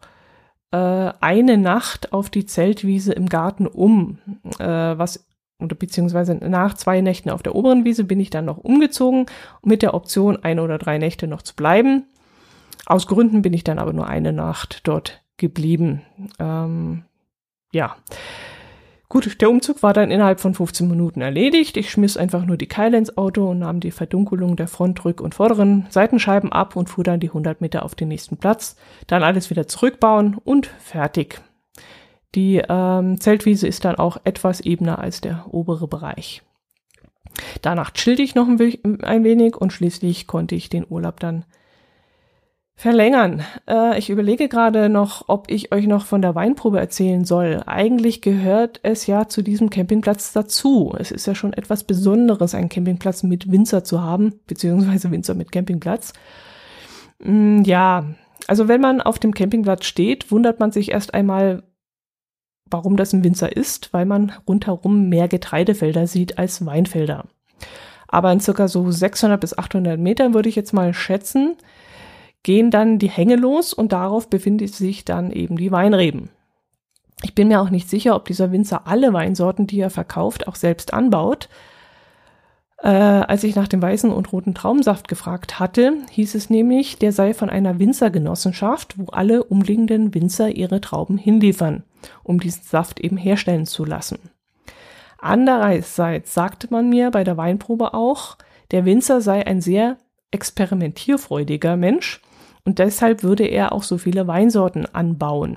[0.71, 0.77] äh,
[1.21, 4.19] eine Nacht auf die Zeltwiese im Garten um,
[4.59, 5.27] äh, was
[5.59, 9.27] oder beziehungsweise nach zwei Nächten auf der oberen Wiese bin ich dann noch umgezogen,
[9.62, 12.05] mit der Option, ein oder drei Nächte noch zu bleiben.
[12.85, 16.03] Aus Gründen bin ich dann aber nur eine Nacht dort geblieben.
[16.38, 17.05] Ähm,
[17.73, 17.97] ja.
[19.09, 21.77] Gut, der Umzug war dann innerhalb von 15 Minuten erledigt.
[21.77, 25.23] Ich schmiss einfach nur die Keile ins Auto und nahm die Verdunkelung der Front-, Rück-
[25.23, 28.77] und vorderen Seitenscheiben ab und fuhr dann die 100 Meter auf den nächsten Platz.
[29.07, 31.40] Dann alles wieder zurückbauen und fertig.
[32.37, 36.42] Die ähm, Zeltwiese ist dann auch etwas ebener als der obere Bereich.
[37.62, 41.44] Danach chillte ich noch ein, ein wenig und schließlich konnte ich den Urlaub dann
[42.75, 43.42] verlängern.
[43.66, 47.62] Äh, ich überlege gerade noch, ob ich euch noch von der Weinprobe erzählen soll.
[47.64, 50.94] Eigentlich gehört es ja zu diesem Campingplatz dazu.
[50.99, 55.53] Es ist ja schon etwas Besonderes, einen Campingplatz mit Winzer zu haben, beziehungsweise Winzer mit
[55.53, 56.12] Campingplatz.
[57.18, 58.05] Mm, ja,
[58.46, 61.62] also wenn man auf dem Campingplatz steht, wundert man sich erst einmal,
[62.70, 67.26] warum das ein Winzer ist, weil man rundherum mehr Getreidefelder sieht als Weinfelder.
[68.09, 71.57] Aber in circa so 600 bis 800 Metern würde ich jetzt mal schätzen,
[72.42, 76.31] gehen dann die Hänge los und darauf befinden sich dann eben die Weinreben.
[77.22, 80.55] Ich bin mir auch nicht sicher, ob dieser Winzer alle Weinsorten, die er verkauft, auch
[80.55, 81.48] selbst anbaut.
[82.79, 87.12] Äh, als ich nach dem weißen und roten Traubensaft gefragt hatte, hieß es nämlich, der
[87.12, 91.85] sei von einer Winzergenossenschaft, wo alle umliegenden Winzer ihre Trauben hinliefern,
[92.22, 94.18] um diesen Saft eben herstellen zu lassen.
[95.18, 98.37] Andererseits sagte man mir bei der Weinprobe auch,
[98.70, 99.96] der Winzer sei ein sehr
[100.30, 102.20] experimentierfreudiger Mensch
[102.64, 105.56] und deshalb würde er auch so viele Weinsorten anbauen.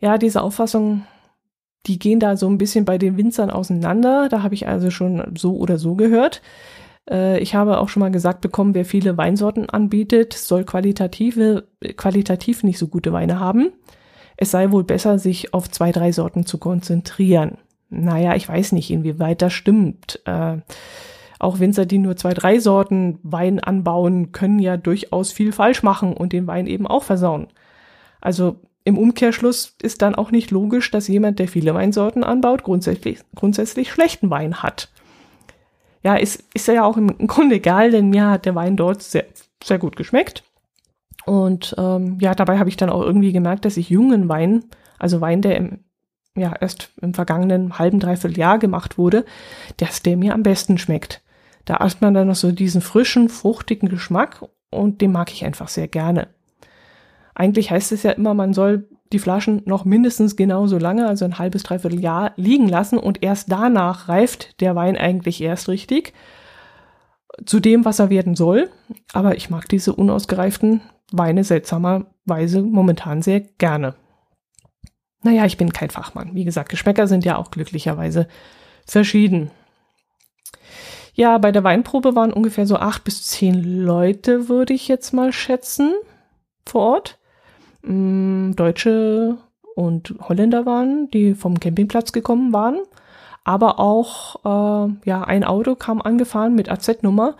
[0.00, 1.04] Ja, diese Auffassung
[1.88, 4.28] die gehen da so ein bisschen bei den Winzern auseinander.
[4.28, 6.42] Da habe ich also schon so oder so gehört.
[7.10, 12.62] Äh, ich habe auch schon mal gesagt bekommen, wer viele Weinsorten anbietet, soll qualitative, qualitativ
[12.62, 13.72] nicht so gute Weine haben.
[14.40, 17.58] Es sei wohl besser, sich auf zwei, drei Sorten zu konzentrieren.
[17.90, 20.20] Naja, ich weiß nicht, inwieweit das stimmt.
[20.26, 20.58] Äh,
[21.40, 26.12] auch Winzer, die nur zwei, drei Sorten Wein anbauen, können ja durchaus viel falsch machen
[26.12, 27.48] und den Wein eben auch versauen.
[28.20, 33.18] Also im Umkehrschluss ist dann auch nicht logisch, dass jemand, der viele Weinsorten anbaut, grundsätzlich,
[33.34, 34.88] grundsätzlich schlechten Wein hat.
[36.04, 39.24] Ja, ist, ist ja auch im Grunde egal, denn mir hat der Wein dort sehr,
[39.64, 40.44] sehr gut geschmeckt.
[41.28, 44.64] Und ähm, ja, dabei habe ich dann auch irgendwie gemerkt, dass ich jungen Wein,
[44.98, 45.80] also Wein, der im,
[46.34, 49.26] ja, erst im vergangenen halben, dreiviertel Jahr gemacht wurde,
[49.76, 51.22] dass der mir am besten schmeckt.
[51.66, 55.68] Da hat man dann noch so diesen frischen, fruchtigen Geschmack und den mag ich einfach
[55.68, 56.28] sehr gerne.
[57.34, 61.38] Eigentlich heißt es ja immer, man soll die Flaschen noch mindestens genauso lange, also ein
[61.38, 66.14] halbes, dreiviertel Jahr liegen lassen und erst danach reift der Wein eigentlich erst richtig
[67.44, 68.70] zu dem, was er werden soll.
[69.12, 70.80] Aber ich mag diese unausgereiften
[71.12, 73.94] Weine seltsamerweise momentan sehr gerne.
[75.22, 76.34] Naja, ich bin kein Fachmann.
[76.34, 78.28] Wie gesagt, Geschmäcker sind ja auch glücklicherweise
[78.86, 79.50] verschieden.
[81.14, 85.32] Ja, bei der Weinprobe waren ungefähr so acht bis zehn Leute, würde ich jetzt mal
[85.32, 85.94] schätzen,
[86.64, 87.18] vor Ort
[87.82, 89.38] mh, mm, Deutsche
[89.74, 92.78] und Holländer waren, die vom Campingplatz gekommen waren.
[93.44, 97.34] Aber auch äh, ja, ein Auto kam angefahren mit AZ-Nummer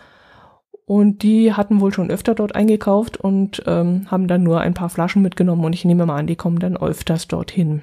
[0.89, 4.89] Und die hatten wohl schon öfter dort eingekauft und ähm, haben dann nur ein paar
[4.89, 5.63] Flaschen mitgenommen.
[5.63, 7.83] Und ich nehme mal an, die kommen dann öfters dorthin.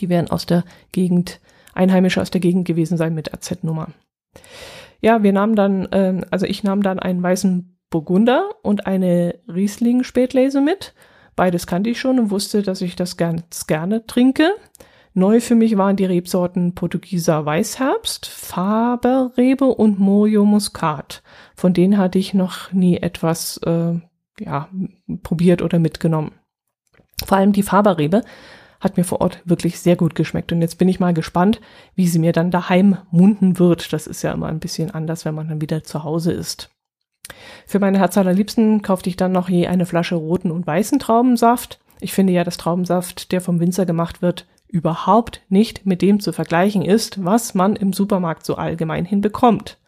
[0.00, 1.40] Die werden aus der Gegend,
[1.72, 3.90] Einheimische aus der Gegend gewesen sein mit AZ-Nummer.
[5.00, 10.60] Ja, wir nahmen dann, ähm, also ich nahm dann einen weißen Burgunder und eine Riesling-Spätlese
[10.60, 10.94] mit.
[11.36, 14.50] Beides kannte ich schon und wusste, dass ich das ganz gerne trinke.
[15.18, 21.22] Neu für mich waren die Rebsorten Portugieser Weißherbst, Faberrebe und Mojo Muscat.
[21.56, 23.94] Von denen hatte ich noch nie etwas äh,
[24.38, 24.68] ja,
[25.22, 26.32] probiert oder mitgenommen.
[27.24, 28.24] Vor allem die Faberrebe
[28.78, 30.52] hat mir vor Ort wirklich sehr gut geschmeckt.
[30.52, 31.62] Und jetzt bin ich mal gespannt,
[31.94, 33.94] wie sie mir dann daheim munden wird.
[33.94, 36.68] Das ist ja immer ein bisschen anders, wenn man dann wieder zu Hause ist.
[37.66, 41.80] Für meine Herz allerliebsten kaufte ich dann noch je eine Flasche roten und weißen Traubensaft.
[42.00, 46.32] Ich finde ja, dass Traubensaft, der vom Winzer gemacht wird, überhaupt nicht mit dem zu
[46.32, 49.78] vergleichen ist, was man im Supermarkt so allgemein hin bekommt.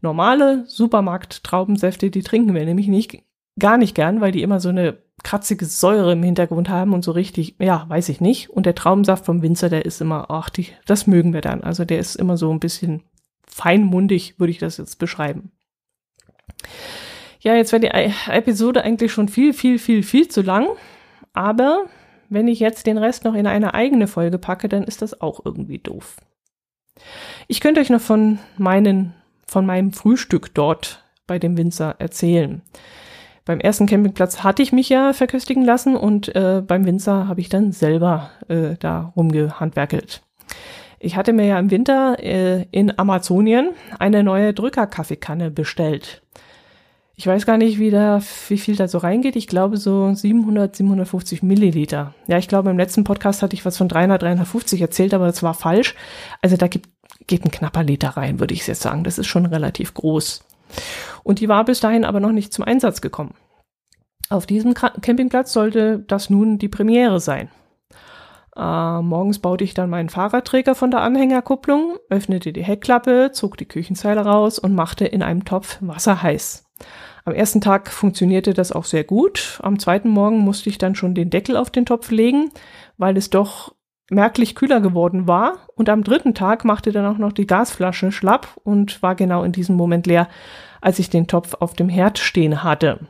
[0.00, 3.24] Normale Supermarkt-Traubensäfte, die trinken wir nämlich nicht,
[3.58, 7.10] gar nicht gern, weil die immer so eine kratzige Säure im Hintergrund haben und so
[7.10, 8.48] richtig, ja, weiß ich nicht.
[8.50, 11.64] Und der Traubensaft vom Winzer, der ist immer, ach, die, das mögen wir dann.
[11.64, 13.02] Also der ist immer so ein bisschen
[13.48, 15.50] feinmundig, würde ich das jetzt beschreiben.
[17.40, 20.68] Ja, jetzt wäre die Episode eigentlich schon viel, viel, viel, viel zu lang.
[21.32, 21.86] Aber
[22.28, 25.40] wenn ich jetzt den Rest noch in eine eigene Folge packe, dann ist das auch
[25.44, 26.16] irgendwie doof.
[27.48, 29.14] Ich könnte euch noch von meinen,
[29.46, 32.62] von meinem Frühstück dort bei dem Winzer erzählen.
[33.44, 37.48] Beim ersten Campingplatz hatte ich mich ja verköstigen lassen und äh, beim Winzer habe ich
[37.48, 40.22] dann selber äh, da rumgehandwerkelt.
[40.98, 46.22] Ich hatte mir ja im Winter äh, in Amazonien eine neue Drückerkaffeekanne bestellt.
[47.18, 49.36] Ich weiß gar nicht, wie, da, wie viel da so reingeht.
[49.36, 52.14] Ich glaube so 700, 750 Milliliter.
[52.26, 55.42] Ja, ich glaube, im letzten Podcast hatte ich was von 300, 350 erzählt, aber das
[55.42, 55.94] war falsch.
[56.42, 56.90] Also da gibt,
[57.26, 59.02] geht ein knapper Liter rein, würde ich jetzt sagen.
[59.02, 60.44] Das ist schon relativ groß.
[61.22, 63.34] Und die war bis dahin aber noch nicht zum Einsatz gekommen.
[64.28, 67.48] Auf diesem Campingplatz sollte das nun die Premiere sein.
[68.54, 73.66] Äh, morgens baute ich dann meinen Fahrradträger von der Anhängerkupplung, öffnete die Heckklappe, zog die
[73.66, 76.65] Küchenzeile raus und machte in einem Topf Wasser heiß.
[77.24, 79.58] Am ersten Tag funktionierte das auch sehr gut.
[79.62, 82.50] Am zweiten Morgen musste ich dann schon den Deckel auf den Topf legen,
[82.98, 83.74] weil es doch
[84.10, 85.66] merklich kühler geworden war.
[85.74, 89.52] Und am dritten Tag machte dann auch noch die Gasflasche schlapp und war genau in
[89.52, 90.28] diesem Moment leer,
[90.80, 93.00] als ich den Topf auf dem Herd stehen hatte.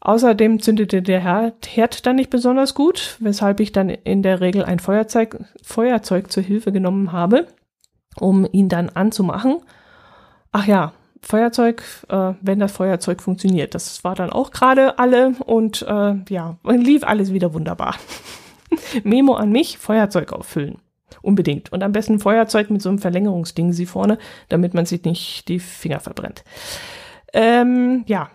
[0.00, 4.78] Außerdem zündete der Herd dann nicht besonders gut, weshalb ich dann in der Regel ein
[4.78, 7.48] Feuerzeug, Feuerzeug zur Hilfe genommen habe,
[8.18, 9.58] um ihn dann anzumachen.
[10.52, 10.92] Ach ja,
[11.26, 13.74] Feuerzeug, äh, wenn das Feuerzeug funktioniert.
[13.74, 17.96] Das war dann auch gerade alle und äh, ja, lief alles wieder wunderbar.
[19.04, 20.78] Memo an mich, Feuerzeug auffüllen.
[21.22, 21.72] Unbedingt.
[21.72, 25.58] Und am besten Feuerzeug mit so einem Verlängerungsding sie vorne, damit man sich nicht die
[25.58, 26.44] Finger verbrennt.
[27.32, 28.30] Ähm, ja.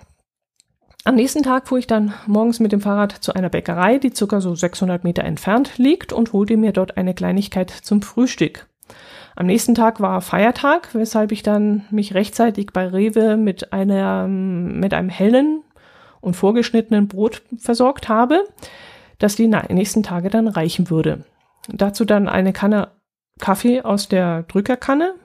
[1.03, 4.39] Am nächsten Tag fuhr ich dann morgens mit dem Fahrrad zu einer Bäckerei, die circa
[4.39, 8.67] so 600 Meter entfernt liegt und holte mir dort eine Kleinigkeit zum Frühstück.
[9.35, 14.93] Am nächsten Tag war Feiertag, weshalb ich dann mich rechtzeitig bei Rewe mit einer, mit
[14.93, 15.63] einem hellen
[16.19, 18.43] und vorgeschnittenen Brot versorgt habe,
[19.19, 21.25] das die nächsten Tage dann reichen würde.
[21.69, 22.89] Dazu dann eine Kanne
[23.39, 25.15] Kaffee aus der Drückerkanne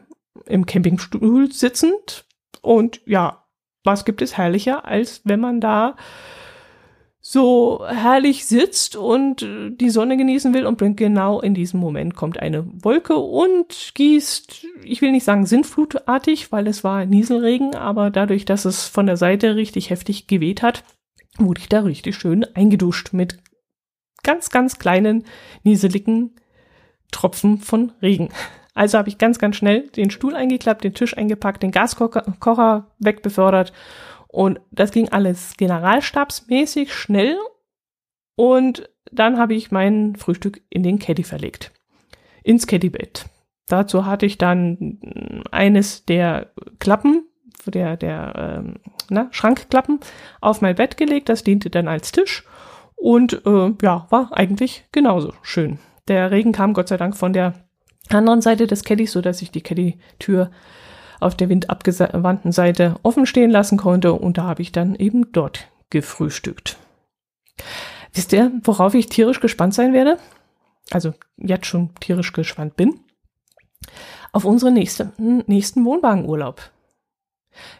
[0.46, 2.24] im Campingstuhl sitzend
[2.62, 3.44] und ja,
[3.84, 5.96] was gibt es herrlicher, als wenn man da
[7.28, 9.44] so herrlich sitzt und
[9.80, 15.02] die Sonne genießen will und genau in diesem Moment kommt eine Wolke und gießt, ich
[15.02, 19.56] will nicht sagen sintflutartig, weil es war Nieselregen, aber dadurch, dass es von der Seite
[19.56, 20.84] richtig heftig geweht hat,
[21.36, 23.38] wurde ich da richtig schön eingeduscht mit
[24.22, 25.24] ganz, ganz kleinen,
[25.64, 26.36] nieseligen
[27.10, 28.28] Tropfen von Regen.
[28.72, 33.72] Also habe ich ganz, ganz schnell den Stuhl eingeklappt, den Tisch eingepackt, den Gaskocher wegbefördert
[34.36, 37.38] und das ging alles generalstabsmäßig schnell.
[38.34, 41.72] Und dann habe ich mein Frühstück in den Caddy verlegt.
[42.42, 43.24] Ins Caddybett.
[43.66, 47.26] Dazu hatte ich dann eines der Klappen,
[47.64, 48.74] der, der ähm,
[49.08, 50.00] na, Schrankklappen,
[50.42, 51.30] auf mein Bett gelegt.
[51.30, 52.44] Das diente dann als Tisch.
[52.94, 55.78] Und äh, ja, war eigentlich genauso schön.
[56.08, 57.54] Der Regen kam Gott sei Dank von der
[58.10, 60.50] anderen Seite des Caddys, so dass ich die Caddy-Tür
[61.20, 65.68] auf der windabgewandten Seite offen stehen lassen konnte und da habe ich dann eben dort
[65.90, 66.76] gefrühstückt.
[68.12, 70.18] Wisst ihr, worauf ich tierisch gespannt sein werde?
[70.90, 73.00] Also jetzt schon tierisch gespannt bin?
[74.32, 76.70] Auf unseren nächsten, nächsten Wohnwagenurlaub.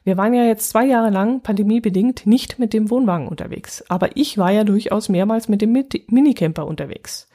[0.04, 4.38] Wir waren ja jetzt zwei Jahre lang pandemiebedingt nicht mit dem Wohnwagen unterwegs, aber ich
[4.38, 5.72] war ja durchaus mehrmals mit dem
[6.08, 7.28] Minicamper unterwegs.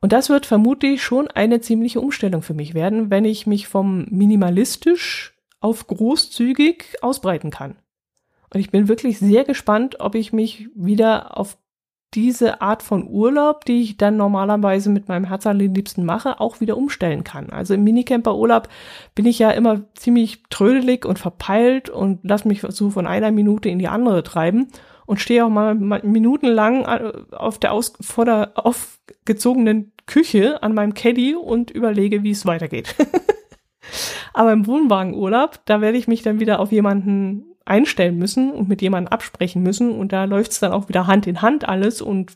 [0.00, 4.06] Und das wird vermutlich schon eine ziemliche Umstellung für mich werden, wenn ich mich vom
[4.10, 7.76] minimalistisch auf großzügig ausbreiten kann.
[8.52, 11.58] Und ich bin wirklich sehr gespannt, ob ich mich wieder auf
[12.14, 16.76] diese Art von Urlaub, die ich dann normalerweise mit meinem Herz allerliebsten mache, auch wieder
[16.76, 17.50] umstellen kann.
[17.50, 18.68] Also im Minicamper-Urlaub
[19.14, 23.68] bin ich ja immer ziemlich trödelig und verpeilt und lass mich so von einer Minute
[23.68, 24.68] in die andere treiben
[25.04, 28.52] und stehe auch mal minutenlang äh, auf der, aus, vor der
[29.26, 32.94] aufgezogenen Küche an meinem Caddy und überlege, wie es weitergeht.
[34.32, 38.82] Aber im Wohnwagenurlaub, da werde ich mich dann wieder auf jemanden einstellen müssen und mit
[38.82, 42.34] jemandem absprechen müssen und da läuft es dann auch wieder Hand in Hand alles und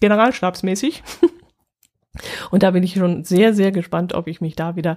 [0.00, 1.02] generalstabsmäßig.
[2.50, 4.96] und da bin ich schon sehr, sehr gespannt, ob ich mich da wieder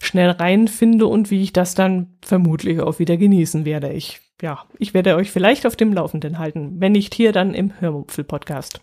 [0.00, 3.92] schnell reinfinde und wie ich das dann vermutlich auch wieder genießen werde.
[3.92, 7.78] Ich, ja, ich werde euch vielleicht auf dem Laufenden halten, wenn nicht hier, dann im
[7.78, 8.80] Hörmupfel-Podcast.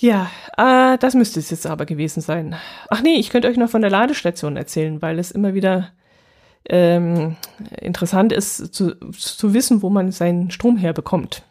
[0.00, 2.54] Ja, äh, das müsste es jetzt aber gewesen sein.
[2.88, 5.88] Ach nee, ich könnte euch noch von der Ladestation erzählen, weil es immer wieder
[6.68, 7.36] ähm,
[7.80, 11.42] interessant ist zu, zu wissen, wo man seinen Strom herbekommt.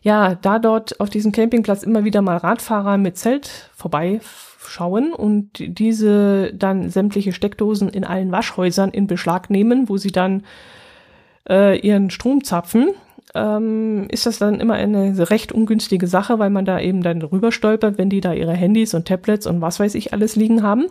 [0.00, 6.52] Ja, da dort auf diesem Campingplatz immer wieder mal Radfahrer mit Zelt vorbeischauen und diese
[6.54, 10.42] dann sämtliche Steckdosen in allen Waschhäusern in Beschlag nehmen, wo sie dann
[11.48, 12.88] äh, ihren Strom zapfen,
[13.34, 17.52] ähm, ist das dann immer eine recht ungünstige Sache, weil man da eben dann rüber
[17.52, 20.86] stolpert, wenn die da ihre Handys und Tablets und was weiß ich alles liegen haben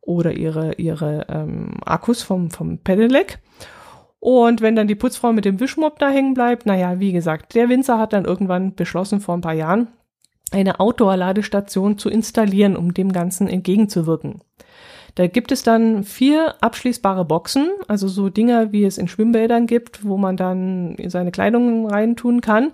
[0.00, 3.38] oder ihre, ihre ähm, Akkus vom, vom Pedelec.
[4.20, 7.68] Und wenn dann die Putzfrau mit dem Wischmopp da hängen bleibt, naja, wie gesagt, der
[7.68, 9.88] Winzer hat dann irgendwann beschlossen vor ein paar Jahren,
[10.50, 14.40] eine Outdoor-Ladestation zu installieren, um dem Ganzen entgegenzuwirken.
[15.14, 20.04] Da gibt es dann vier abschließbare Boxen, also so Dinger, wie es in Schwimmbädern gibt,
[20.04, 22.72] wo man dann seine Kleidung reintun kann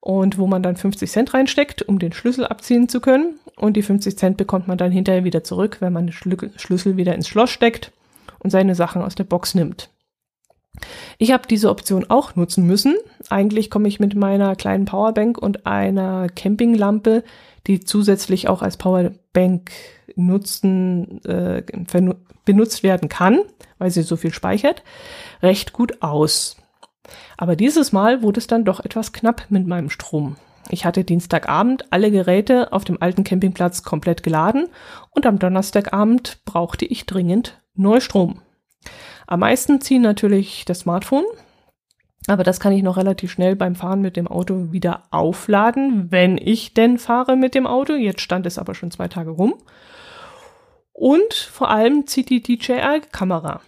[0.00, 3.38] und wo man dann 50 Cent reinsteckt, um den Schlüssel abziehen zu können.
[3.56, 7.14] Und die 50 Cent bekommt man dann hinterher wieder zurück, wenn man den Schlüssel wieder
[7.14, 7.92] ins Schloss steckt
[8.40, 9.90] und seine Sachen aus der Box nimmt.
[11.20, 12.96] Ich habe diese Option auch nutzen müssen.
[13.28, 17.24] Eigentlich komme ich mit meiner kleinen Powerbank und einer Campinglampe,
[17.66, 19.72] die zusätzlich auch als Powerbank
[20.14, 21.62] nutzen, äh,
[22.44, 23.40] benutzt werden kann,
[23.78, 24.84] weil sie so viel speichert,
[25.42, 26.56] recht gut aus.
[27.36, 30.36] Aber dieses Mal wurde es dann doch etwas knapp mit meinem Strom.
[30.70, 34.68] Ich hatte Dienstagabend alle Geräte auf dem alten Campingplatz komplett geladen
[35.10, 38.40] und am Donnerstagabend brauchte ich dringend Neustrom.
[39.26, 41.24] Am meisten ziehen natürlich das Smartphone,
[42.26, 46.36] aber das kann ich noch relativ schnell beim Fahren mit dem Auto wieder aufladen, wenn
[46.36, 47.94] ich denn fahre mit dem Auto.
[47.94, 49.54] Jetzt stand es aber schon zwei Tage rum.
[50.92, 53.62] Und vor allem zieht die DJI-Kamera.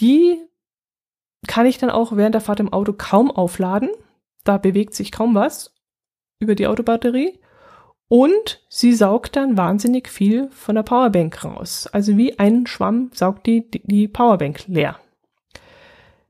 [0.00, 0.38] Die
[1.46, 3.90] kann ich dann auch während der Fahrt im Auto kaum aufladen.
[4.44, 5.74] Da bewegt sich kaum was
[6.38, 7.38] über die Autobatterie.
[8.10, 11.88] Und sie saugt dann wahnsinnig viel von der Powerbank raus.
[11.92, 14.98] Also wie ein Schwamm saugt die, die Powerbank leer.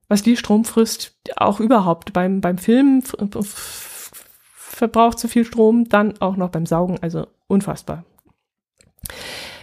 [0.06, 3.02] Was die Strom frisst, auch überhaupt beim, beim Filmen
[4.54, 8.04] verbraucht so viel Strom, dann auch noch beim Saugen, also unfassbar.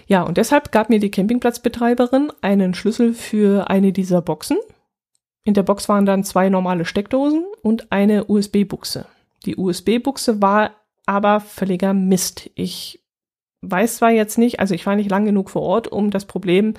[0.08, 4.58] Ja, und deshalb gab mir die Campingplatzbetreiberin einen Schlüssel für eine dieser Boxen
[5.48, 9.06] in der Box waren dann zwei normale Steckdosen und eine USB-Buchse.
[9.46, 10.72] Die USB-Buchse war
[11.08, 12.52] aber völliger Mist.
[12.54, 13.02] Ich
[13.62, 16.76] weiß zwar jetzt nicht, also ich war nicht lang genug vor Ort, um das Problem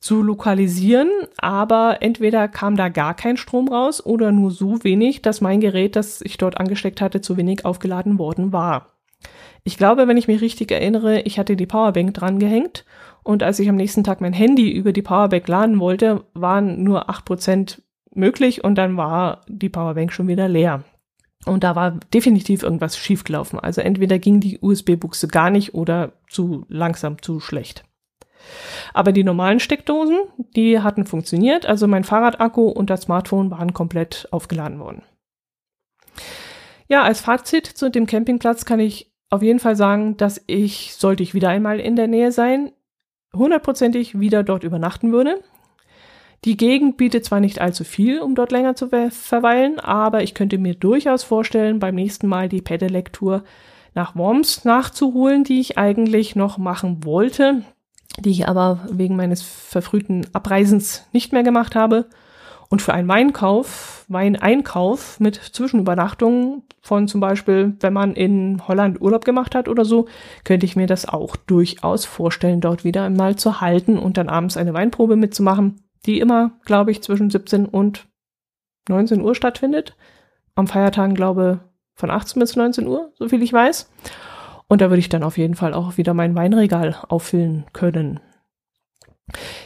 [0.00, 5.40] zu lokalisieren, aber entweder kam da gar kein Strom raus oder nur so wenig, dass
[5.40, 8.94] mein Gerät, das ich dort angesteckt hatte, zu wenig aufgeladen worden war.
[9.64, 12.84] Ich glaube, wenn ich mich richtig erinnere, ich hatte die Powerbank dran gehängt
[13.24, 17.10] und als ich am nächsten Tag mein Handy über die Powerbank laden wollte, waren nur
[17.10, 17.82] acht Prozent
[18.14, 20.84] möglich und dann war die Powerbank schon wieder leer.
[21.46, 23.58] Und da war definitiv irgendwas schiefgelaufen.
[23.58, 27.84] Also entweder ging die USB-Buchse gar nicht oder zu langsam, zu schlecht.
[28.94, 30.18] Aber die normalen Steckdosen,
[30.56, 31.66] die hatten funktioniert.
[31.66, 35.02] Also mein Fahrradakku und das Smartphone waren komplett aufgeladen worden.
[36.88, 41.22] Ja, als Fazit zu dem Campingplatz kann ich auf jeden Fall sagen, dass ich, sollte
[41.22, 42.72] ich wieder einmal in der Nähe sein,
[43.34, 45.42] hundertprozentig wieder dort übernachten würde.
[46.44, 50.58] Die Gegend bietet zwar nicht allzu viel, um dort länger zu verweilen, aber ich könnte
[50.58, 53.42] mir durchaus vorstellen, beim nächsten Mal die Pedelec-Tour
[53.94, 57.62] nach Worms nachzuholen, die ich eigentlich noch machen wollte,
[58.20, 62.06] die ich aber wegen meines verfrühten Abreisens nicht mehr gemacht habe.
[62.70, 69.24] Und für einen Weinkauf, Weineinkauf mit Zwischenübernachtungen von zum Beispiel, wenn man in Holland Urlaub
[69.24, 70.06] gemacht hat oder so,
[70.44, 74.58] könnte ich mir das auch durchaus vorstellen, dort wieder einmal zu halten und dann abends
[74.58, 78.06] eine Weinprobe mitzumachen, die immer, glaube ich, zwischen 17 und
[78.88, 79.96] 19 Uhr stattfindet.
[80.54, 81.60] Am Feiertagen, glaube
[81.94, 83.90] von 18 bis 19 Uhr, so viel ich weiß.
[84.68, 88.20] Und da würde ich dann auf jeden Fall auch wieder mein Weinregal auffüllen können.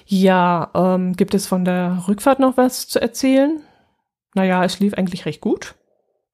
[0.07, 3.61] Ja, ähm, gibt es von der Rückfahrt noch was zu erzählen?
[4.35, 5.75] Naja, es lief eigentlich recht gut.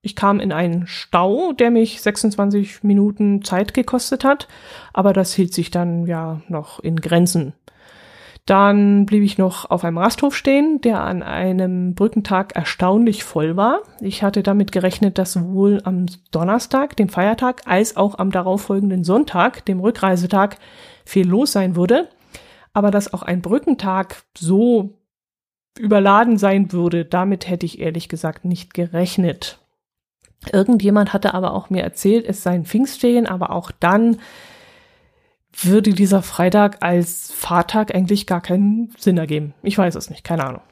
[0.01, 4.47] Ich kam in einen Stau, der mich 26 Minuten Zeit gekostet hat,
[4.93, 7.55] aber das hielt sich dann ja noch in Grenzen.
[8.49, 13.83] Dann blieb ich noch auf einem Rasthof stehen, der an einem Brückentag erstaunlich voll war.
[14.01, 19.67] Ich hatte damit gerechnet, dass sowohl am Donnerstag, dem Feiertag, als auch am darauffolgenden Sonntag,
[19.67, 20.57] dem Rückreisetag,
[21.05, 22.09] viel los sein würde.
[22.73, 24.95] Aber dass auch ein Brückentag so
[25.79, 29.59] überladen sein würde, damit hätte ich ehrlich gesagt nicht gerechnet.
[30.51, 34.17] Irgendjemand hatte aber auch mir erzählt, es seien Pfingstferien, aber auch dann
[35.65, 39.55] würde dieser Freitag als Fahrtag eigentlich gar keinen Sinn ergeben.
[39.63, 40.63] Ich weiß es nicht, keine Ahnung.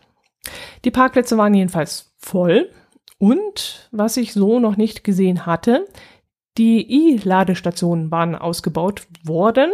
[0.85, 2.71] Die Parkplätze waren jedenfalls voll
[3.19, 5.87] und was ich so noch nicht gesehen hatte,
[6.59, 9.71] die E-Ladestationen waren ausgebaut worden.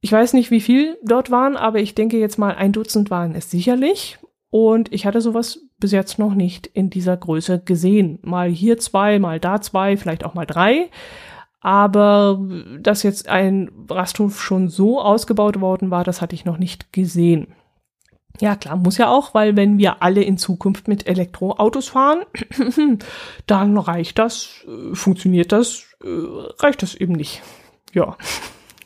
[0.00, 3.34] Ich weiß nicht, wie viel dort waren, aber ich denke jetzt mal ein Dutzend waren
[3.34, 4.18] es sicherlich.
[4.50, 8.18] Und ich hatte sowas bis jetzt noch nicht in dieser Größe gesehen.
[8.22, 10.90] Mal hier zwei, mal da zwei, vielleicht auch mal drei.
[11.62, 12.40] Aber
[12.80, 17.54] dass jetzt ein Rasthof schon so ausgebaut worden war, das hatte ich noch nicht gesehen.
[18.40, 22.22] Ja, klar, muss ja auch, weil wenn wir alle in Zukunft mit Elektroautos fahren,
[23.46, 26.08] dann reicht das, äh, funktioniert das, äh,
[26.58, 27.42] reicht das eben nicht.
[27.92, 28.16] Ja.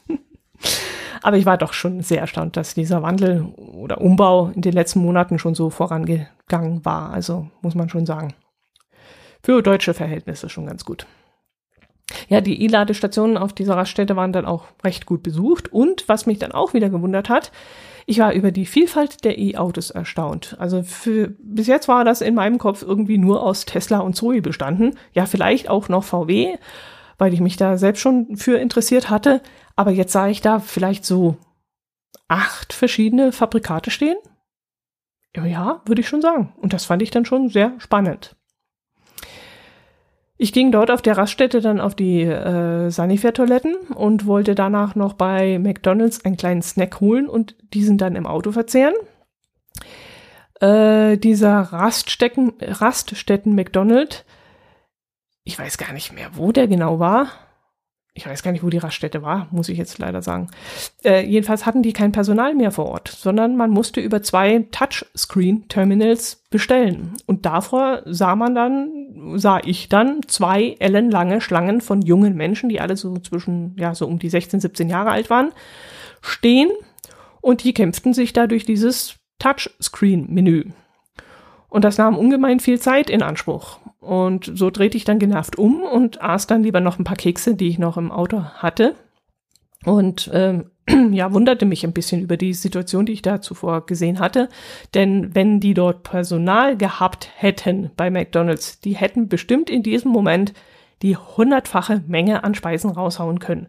[1.23, 5.01] Aber ich war doch schon sehr erstaunt, dass dieser Wandel oder Umbau in den letzten
[5.01, 7.11] Monaten schon so vorangegangen war.
[7.11, 8.35] Also muss man schon sagen.
[9.43, 11.07] Für deutsche Verhältnisse schon ganz gut.
[12.29, 15.73] Ja, die E-Ladestationen auf dieser Raststätte waren dann auch recht gut besucht.
[15.73, 17.51] Und was mich dann auch wieder gewundert hat,
[18.07, 20.57] ich war über die Vielfalt der E-Autos erstaunt.
[20.61, 24.41] Also für, bis jetzt war das in meinem Kopf irgendwie nur aus Tesla und Zoe
[24.41, 24.97] bestanden.
[25.13, 26.57] Ja, vielleicht auch noch VW,
[27.19, 29.43] weil ich mich da selbst schon für interessiert hatte.
[29.75, 31.37] Aber jetzt sah ich da vielleicht so
[32.29, 34.17] acht verschiedene Fabrikate stehen.
[35.35, 36.55] Ja, würde ich schon sagen.
[36.57, 38.37] Und das fand ich dann schon sehr spannend.
[40.39, 45.15] Ich ging dort auf der Raststätte dann auf die äh, Sanifair-Toiletten und wollte danach noch
[45.15, 48.95] bei McDonalds einen kleinen Snack holen und diesen dann im Auto verzehren.
[50.61, 54.27] Äh, dieser Raststecken, Raststätten McDonald,
[55.45, 57.29] ich weiß gar nicht mehr, wo der genau war
[58.17, 60.49] ich weiß gar nicht, wo die Raststätte war, muss ich jetzt leider sagen.
[61.05, 66.43] Äh, jedenfalls hatten die kein Personal mehr vor Ort, sondern man musste über zwei Touchscreen-Terminals
[66.51, 67.13] bestellen.
[67.27, 72.81] Und davor sah man dann, sah ich dann zwei ellenlange Schlangen von jungen Menschen, die
[72.81, 75.53] alle so zwischen, ja, so um die 16, 17 Jahre alt waren,
[76.23, 76.71] stehen
[77.43, 80.71] und die kämpften sich da durch dieses Touchscreen-Menü.
[81.69, 83.79] Und das nahm ungemein viel Zeit in Anspruch.
[84.07, 87.57] Und so drehte ich dann genervt um und aß dann lieber noch ein paar Kekse,
[87.57, 88.95] die ich noch im Auto hatte.
[89.85, 90.71] Und ähm,
[91.13, 94.49] ja, wunderte mich ein bisschen über die Situation, die ich da zuvor gesehen hatte.
[94.95, 100.53] Denn wenn die dort Personal gehabt hätten bei McDonald's, die hätten bestimmt in diesem Moment
[101.03, 103.69] die hundertfache Menge an Speisen raushauen können.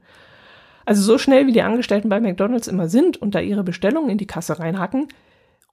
[0.86, 4.20] Also so schnell wie die Angestellten bei McDonald's immer sind und da ihre Bestellungen in
[4.20, 5.08] die Kasse reinhacken,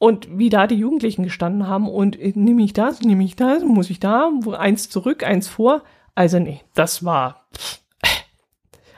[0.04, 3.64] und wie da die Jugendlichen gestanden haben und äh, nehme ich das, nehme ich das,
[3.64, 5.82] muss ich da, eins zurück, eins vor.
[6.14, 7.46] Also nee, das war,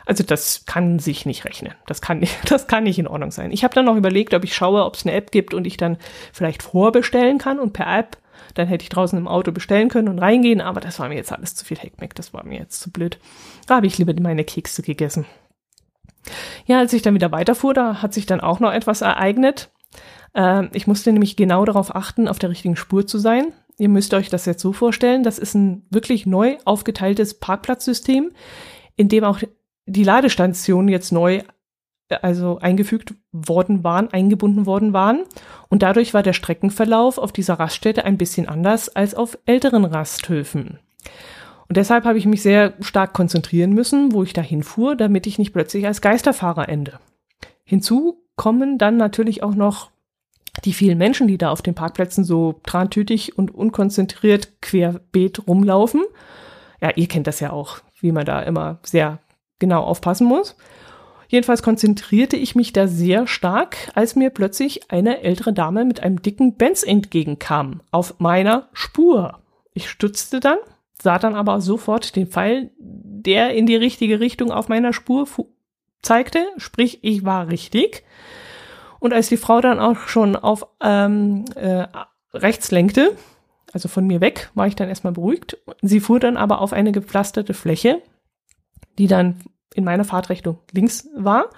[0.05, 1.75] also das kann sich nicht rechnen.
[1.87, 3.53] Das kann nicht, das kann nicht in Ordnung sein.
[3.53, 5.77] Ich habe dann noch überlegt, ob ich schaue, ob es eine App gibt und ich
[5.77, 5.97] dann
[6.33, 8.17] vielleicht vorbestellen kann und per App,
[8.55, 11.31] dann hätte ich draußen im Auto bestellen können und reingehen, aber das war mir jetzt
[11.31, 13.21] alles zu viel Heckmeck, das war mir jetzt zu blöd.
[13.69, 15.25] Da habe ich lieber meine Kekse gegessen.
[16.65, 19.71] Ja, als ich dann wieder weiterfuhr, da hat sich dann auch noch etwas ereignet.
[20.37, 23.53] Äh, ich musste nämlich genau darauf achten, auf der richtigen Spur zu sein.
[23.79, 28.31] Ihr müsst euch das jetzt so vorstellen, das ist ein wirklich neu aufgeteiltes Parkplatzsystem,
[28.97, 29.41] in dem auch
[29.87, 31.43] die Ladestationen jetzt neu
[32.23, 35.25] also eingefügt worden waren, eingebunden worden waren.
[35.69, 40.79] Und dadurch war der Streckenverlauf auf dieser Raststätte ein bisschen anders als auf älteren Rasthöfen.
[41.69, 45.39] Und deshalb habe ich mich sehr stark konzentrieren müssen, wo ich da hinfuhr, damit ich
[45.39, 47.01] nicht plötzlich als Geisterfahrer ende.
[47.65, 49.91] Hinzu kommen dann natürlich auch noch
[50.65, 56.05] die vielen Menschen, die da auf den Parkplätzen so trantütig und unkonzentriert querbeet rumlaufen.
[56.81, 59.19] Ja, ihr kennt das ja auch, wie man da immer sehr
[59.59, 60.57] genau aufpassen muss.
[61.29, 66.23] Jedenfalls konzentrierte ich mich da sehr stark, als mir plötzlich eine ältere Dame mit einem
[66.23, 69.41] dicken Benz entgegenkam, auf meiner Spur.
[69.73, 70.59] Ich stützte dann,
[71.03, 75.27] sah dann aber sofort den Pfeil, der in die richtige Richtung auf meiner Spur
[76.01, 78.05] zeigte, sprich, ich war richtig
[79.07, 81.87] und als die Frau dann auch schon auf ähm, äh,
[82.35, 83.17] rechts lenkte,
[83.73, 85.59] also von mir weg, war ich dann erstmal beruhigt.
[85.81, 88.03] Sie fuhr dann aber auf eine gepflasterte Fläche,
[88.99, 89.37] die dann
[89.75, 91.51] in meiner Fahrtrichtung links war.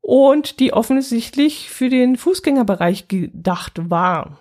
[0.00, 4.38] und die offensichtlich für den Fußgängerbereich gedacht war.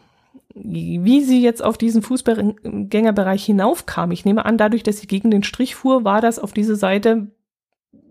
[0.54, 5.42] Wie sie jetzt auf diesen Fußgängerbereich hinaufkam, ich nehme an, dadurch, dass sie gegen den
[5.42, 7.32] Strich fuhr, war das auf diese Seite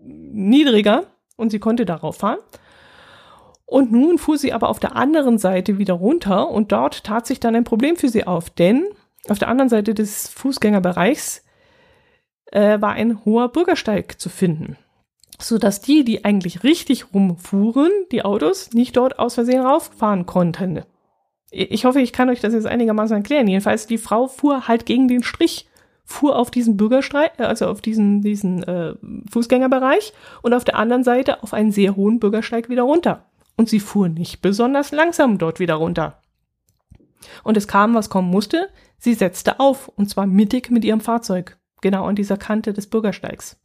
[0.01, 1.05] niedriger
[1.37, 2.39] und sie konnte darauf fahren.
[3.73, 7.39] Und nun fuhr sie aber auf der anderen Seite wieder runter und dort tat sich
[7.39, 8.85] dann ein Problem für sie auf, denn
[9.29, 11.43] auf der anderen Seite des Fußgängerbereichs
[12.51, 14.77] äh, war ein hoher Bürgersteig zu finden,
[15.39, 20.83] so dass die, die eigentlich richtig rumfuhren, die Autos, nicht dort aus Versehen rauffahren konnten.
[21.49, 23.47] Ich hoffe, ich kann euch das jetzt einigermaßen erklären.
[23.47, 25.67] Jedenfalls, die Frau fuhr halt gegen den Strich,
[26.05, 28.93] fuhr auf diesen Bürgersteig, äh, also auf diesen, diesen äh,
[29.31, 30.13] Fußgängerbereich
[30.43, 33.25] und auf der anderen Seite auf einen sehr hohen Bürgersteig wieder runter.
[33.55, 36.21] Und sie fuhr nicht besonders langsam dort wieder runter.
[37.43, 38.69] Und es kam, was kommen musste.
[38.97, 43.59] Sie setzte auf, und zwar mittig mit ihrem Fahrzeug, genau an dieser Kante des Bürgersteigs.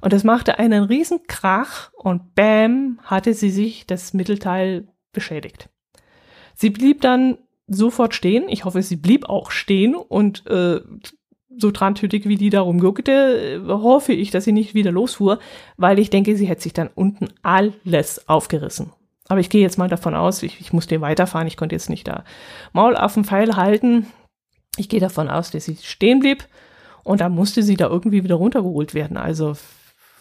[0.00, 5.68] Und es machte einen riesen Krach und bam, hatte sie sich das Mittelteil beschädigt.
[6.54, 8.48] Sie blieb dann sofort stehen.
[8.48, 10.80] Ich hoffe, sie blieb auch stehen und äh,
[11.56, 15.38] so trantütig wie die da rumguckte, hoffe ich, dass sie nicht wieder losfuhr,
[15.76, 18.92] weil ich denke, sie hätte sich dann unten alles aufgerissen.
[19.30, 22.08] Aber ich gehe jetzt mal davon aus, ich, ich musste weiterfahren, ich konnte jetzt nicht
[22.08, 22.24] da
[22.72, 24.08] Maul auf dem Pfeil halten.
[24.76, 26.48] Ich gehe davon aus, dass sie stehen blieb
[27.04, 29.16] und dann musste sie da irgendwie wieder runtergeholt werden.
[29.16, 29.56] Also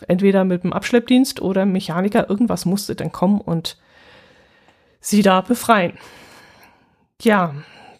[0.08, 3.78] entweder mit dem Abschleppdienst oder Mechaniker, irgendwas musste dann kommen und
[5.00, 5.98] sie da befreien.
[7.24, 7.56] Ja,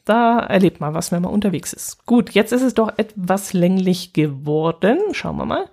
[0.06, 2.06] da erlebt man was, wenn man unterwegs ist.
[2.06, 5.00] Gut, jetzt ist es doch etwas länglich geworden.
[5.14, 5.70] Schauen wir mal.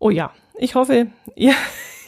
[0.00, 1.54] Oh ja, ich hoffe, ihr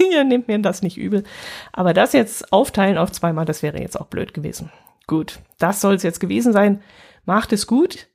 [0.13, 1.25] ihr nehmt mir das nicht übel.
[1.73, 4.71] Aber das jetzt aufteilen auf zweimal, das wäre jetzt auch blöd gewesen.
[5.07, 6.81] Gut, das soll es jetzt gewesen sein.
[7.25, 8.09] Macht es gut.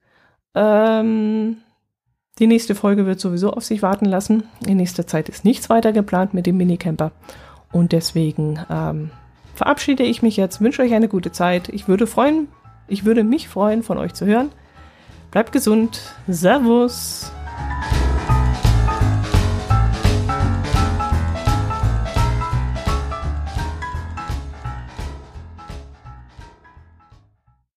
[0.56, 1.58] Ähm,
[2.40, 4.44] die nächste Folge wird sowieso auf sich warten lassen.
[4.66, 7.12] In nächster Zeit ist nichts weiter geplant mit dem Minicamper.
[7.72, 9.12] Und deswegen ähm,
[9.56, 11.70] verabschiede ich mich jetzt, wünsche euch eine gute Zeit.
[11.70, 12.48] Ich würde freuen,
[12.88, 14.52] ich würde mich freuen, von euch zu hören.
[15.32, 16.16] Bleibt gesund.
[16.28, 17.32] Servus.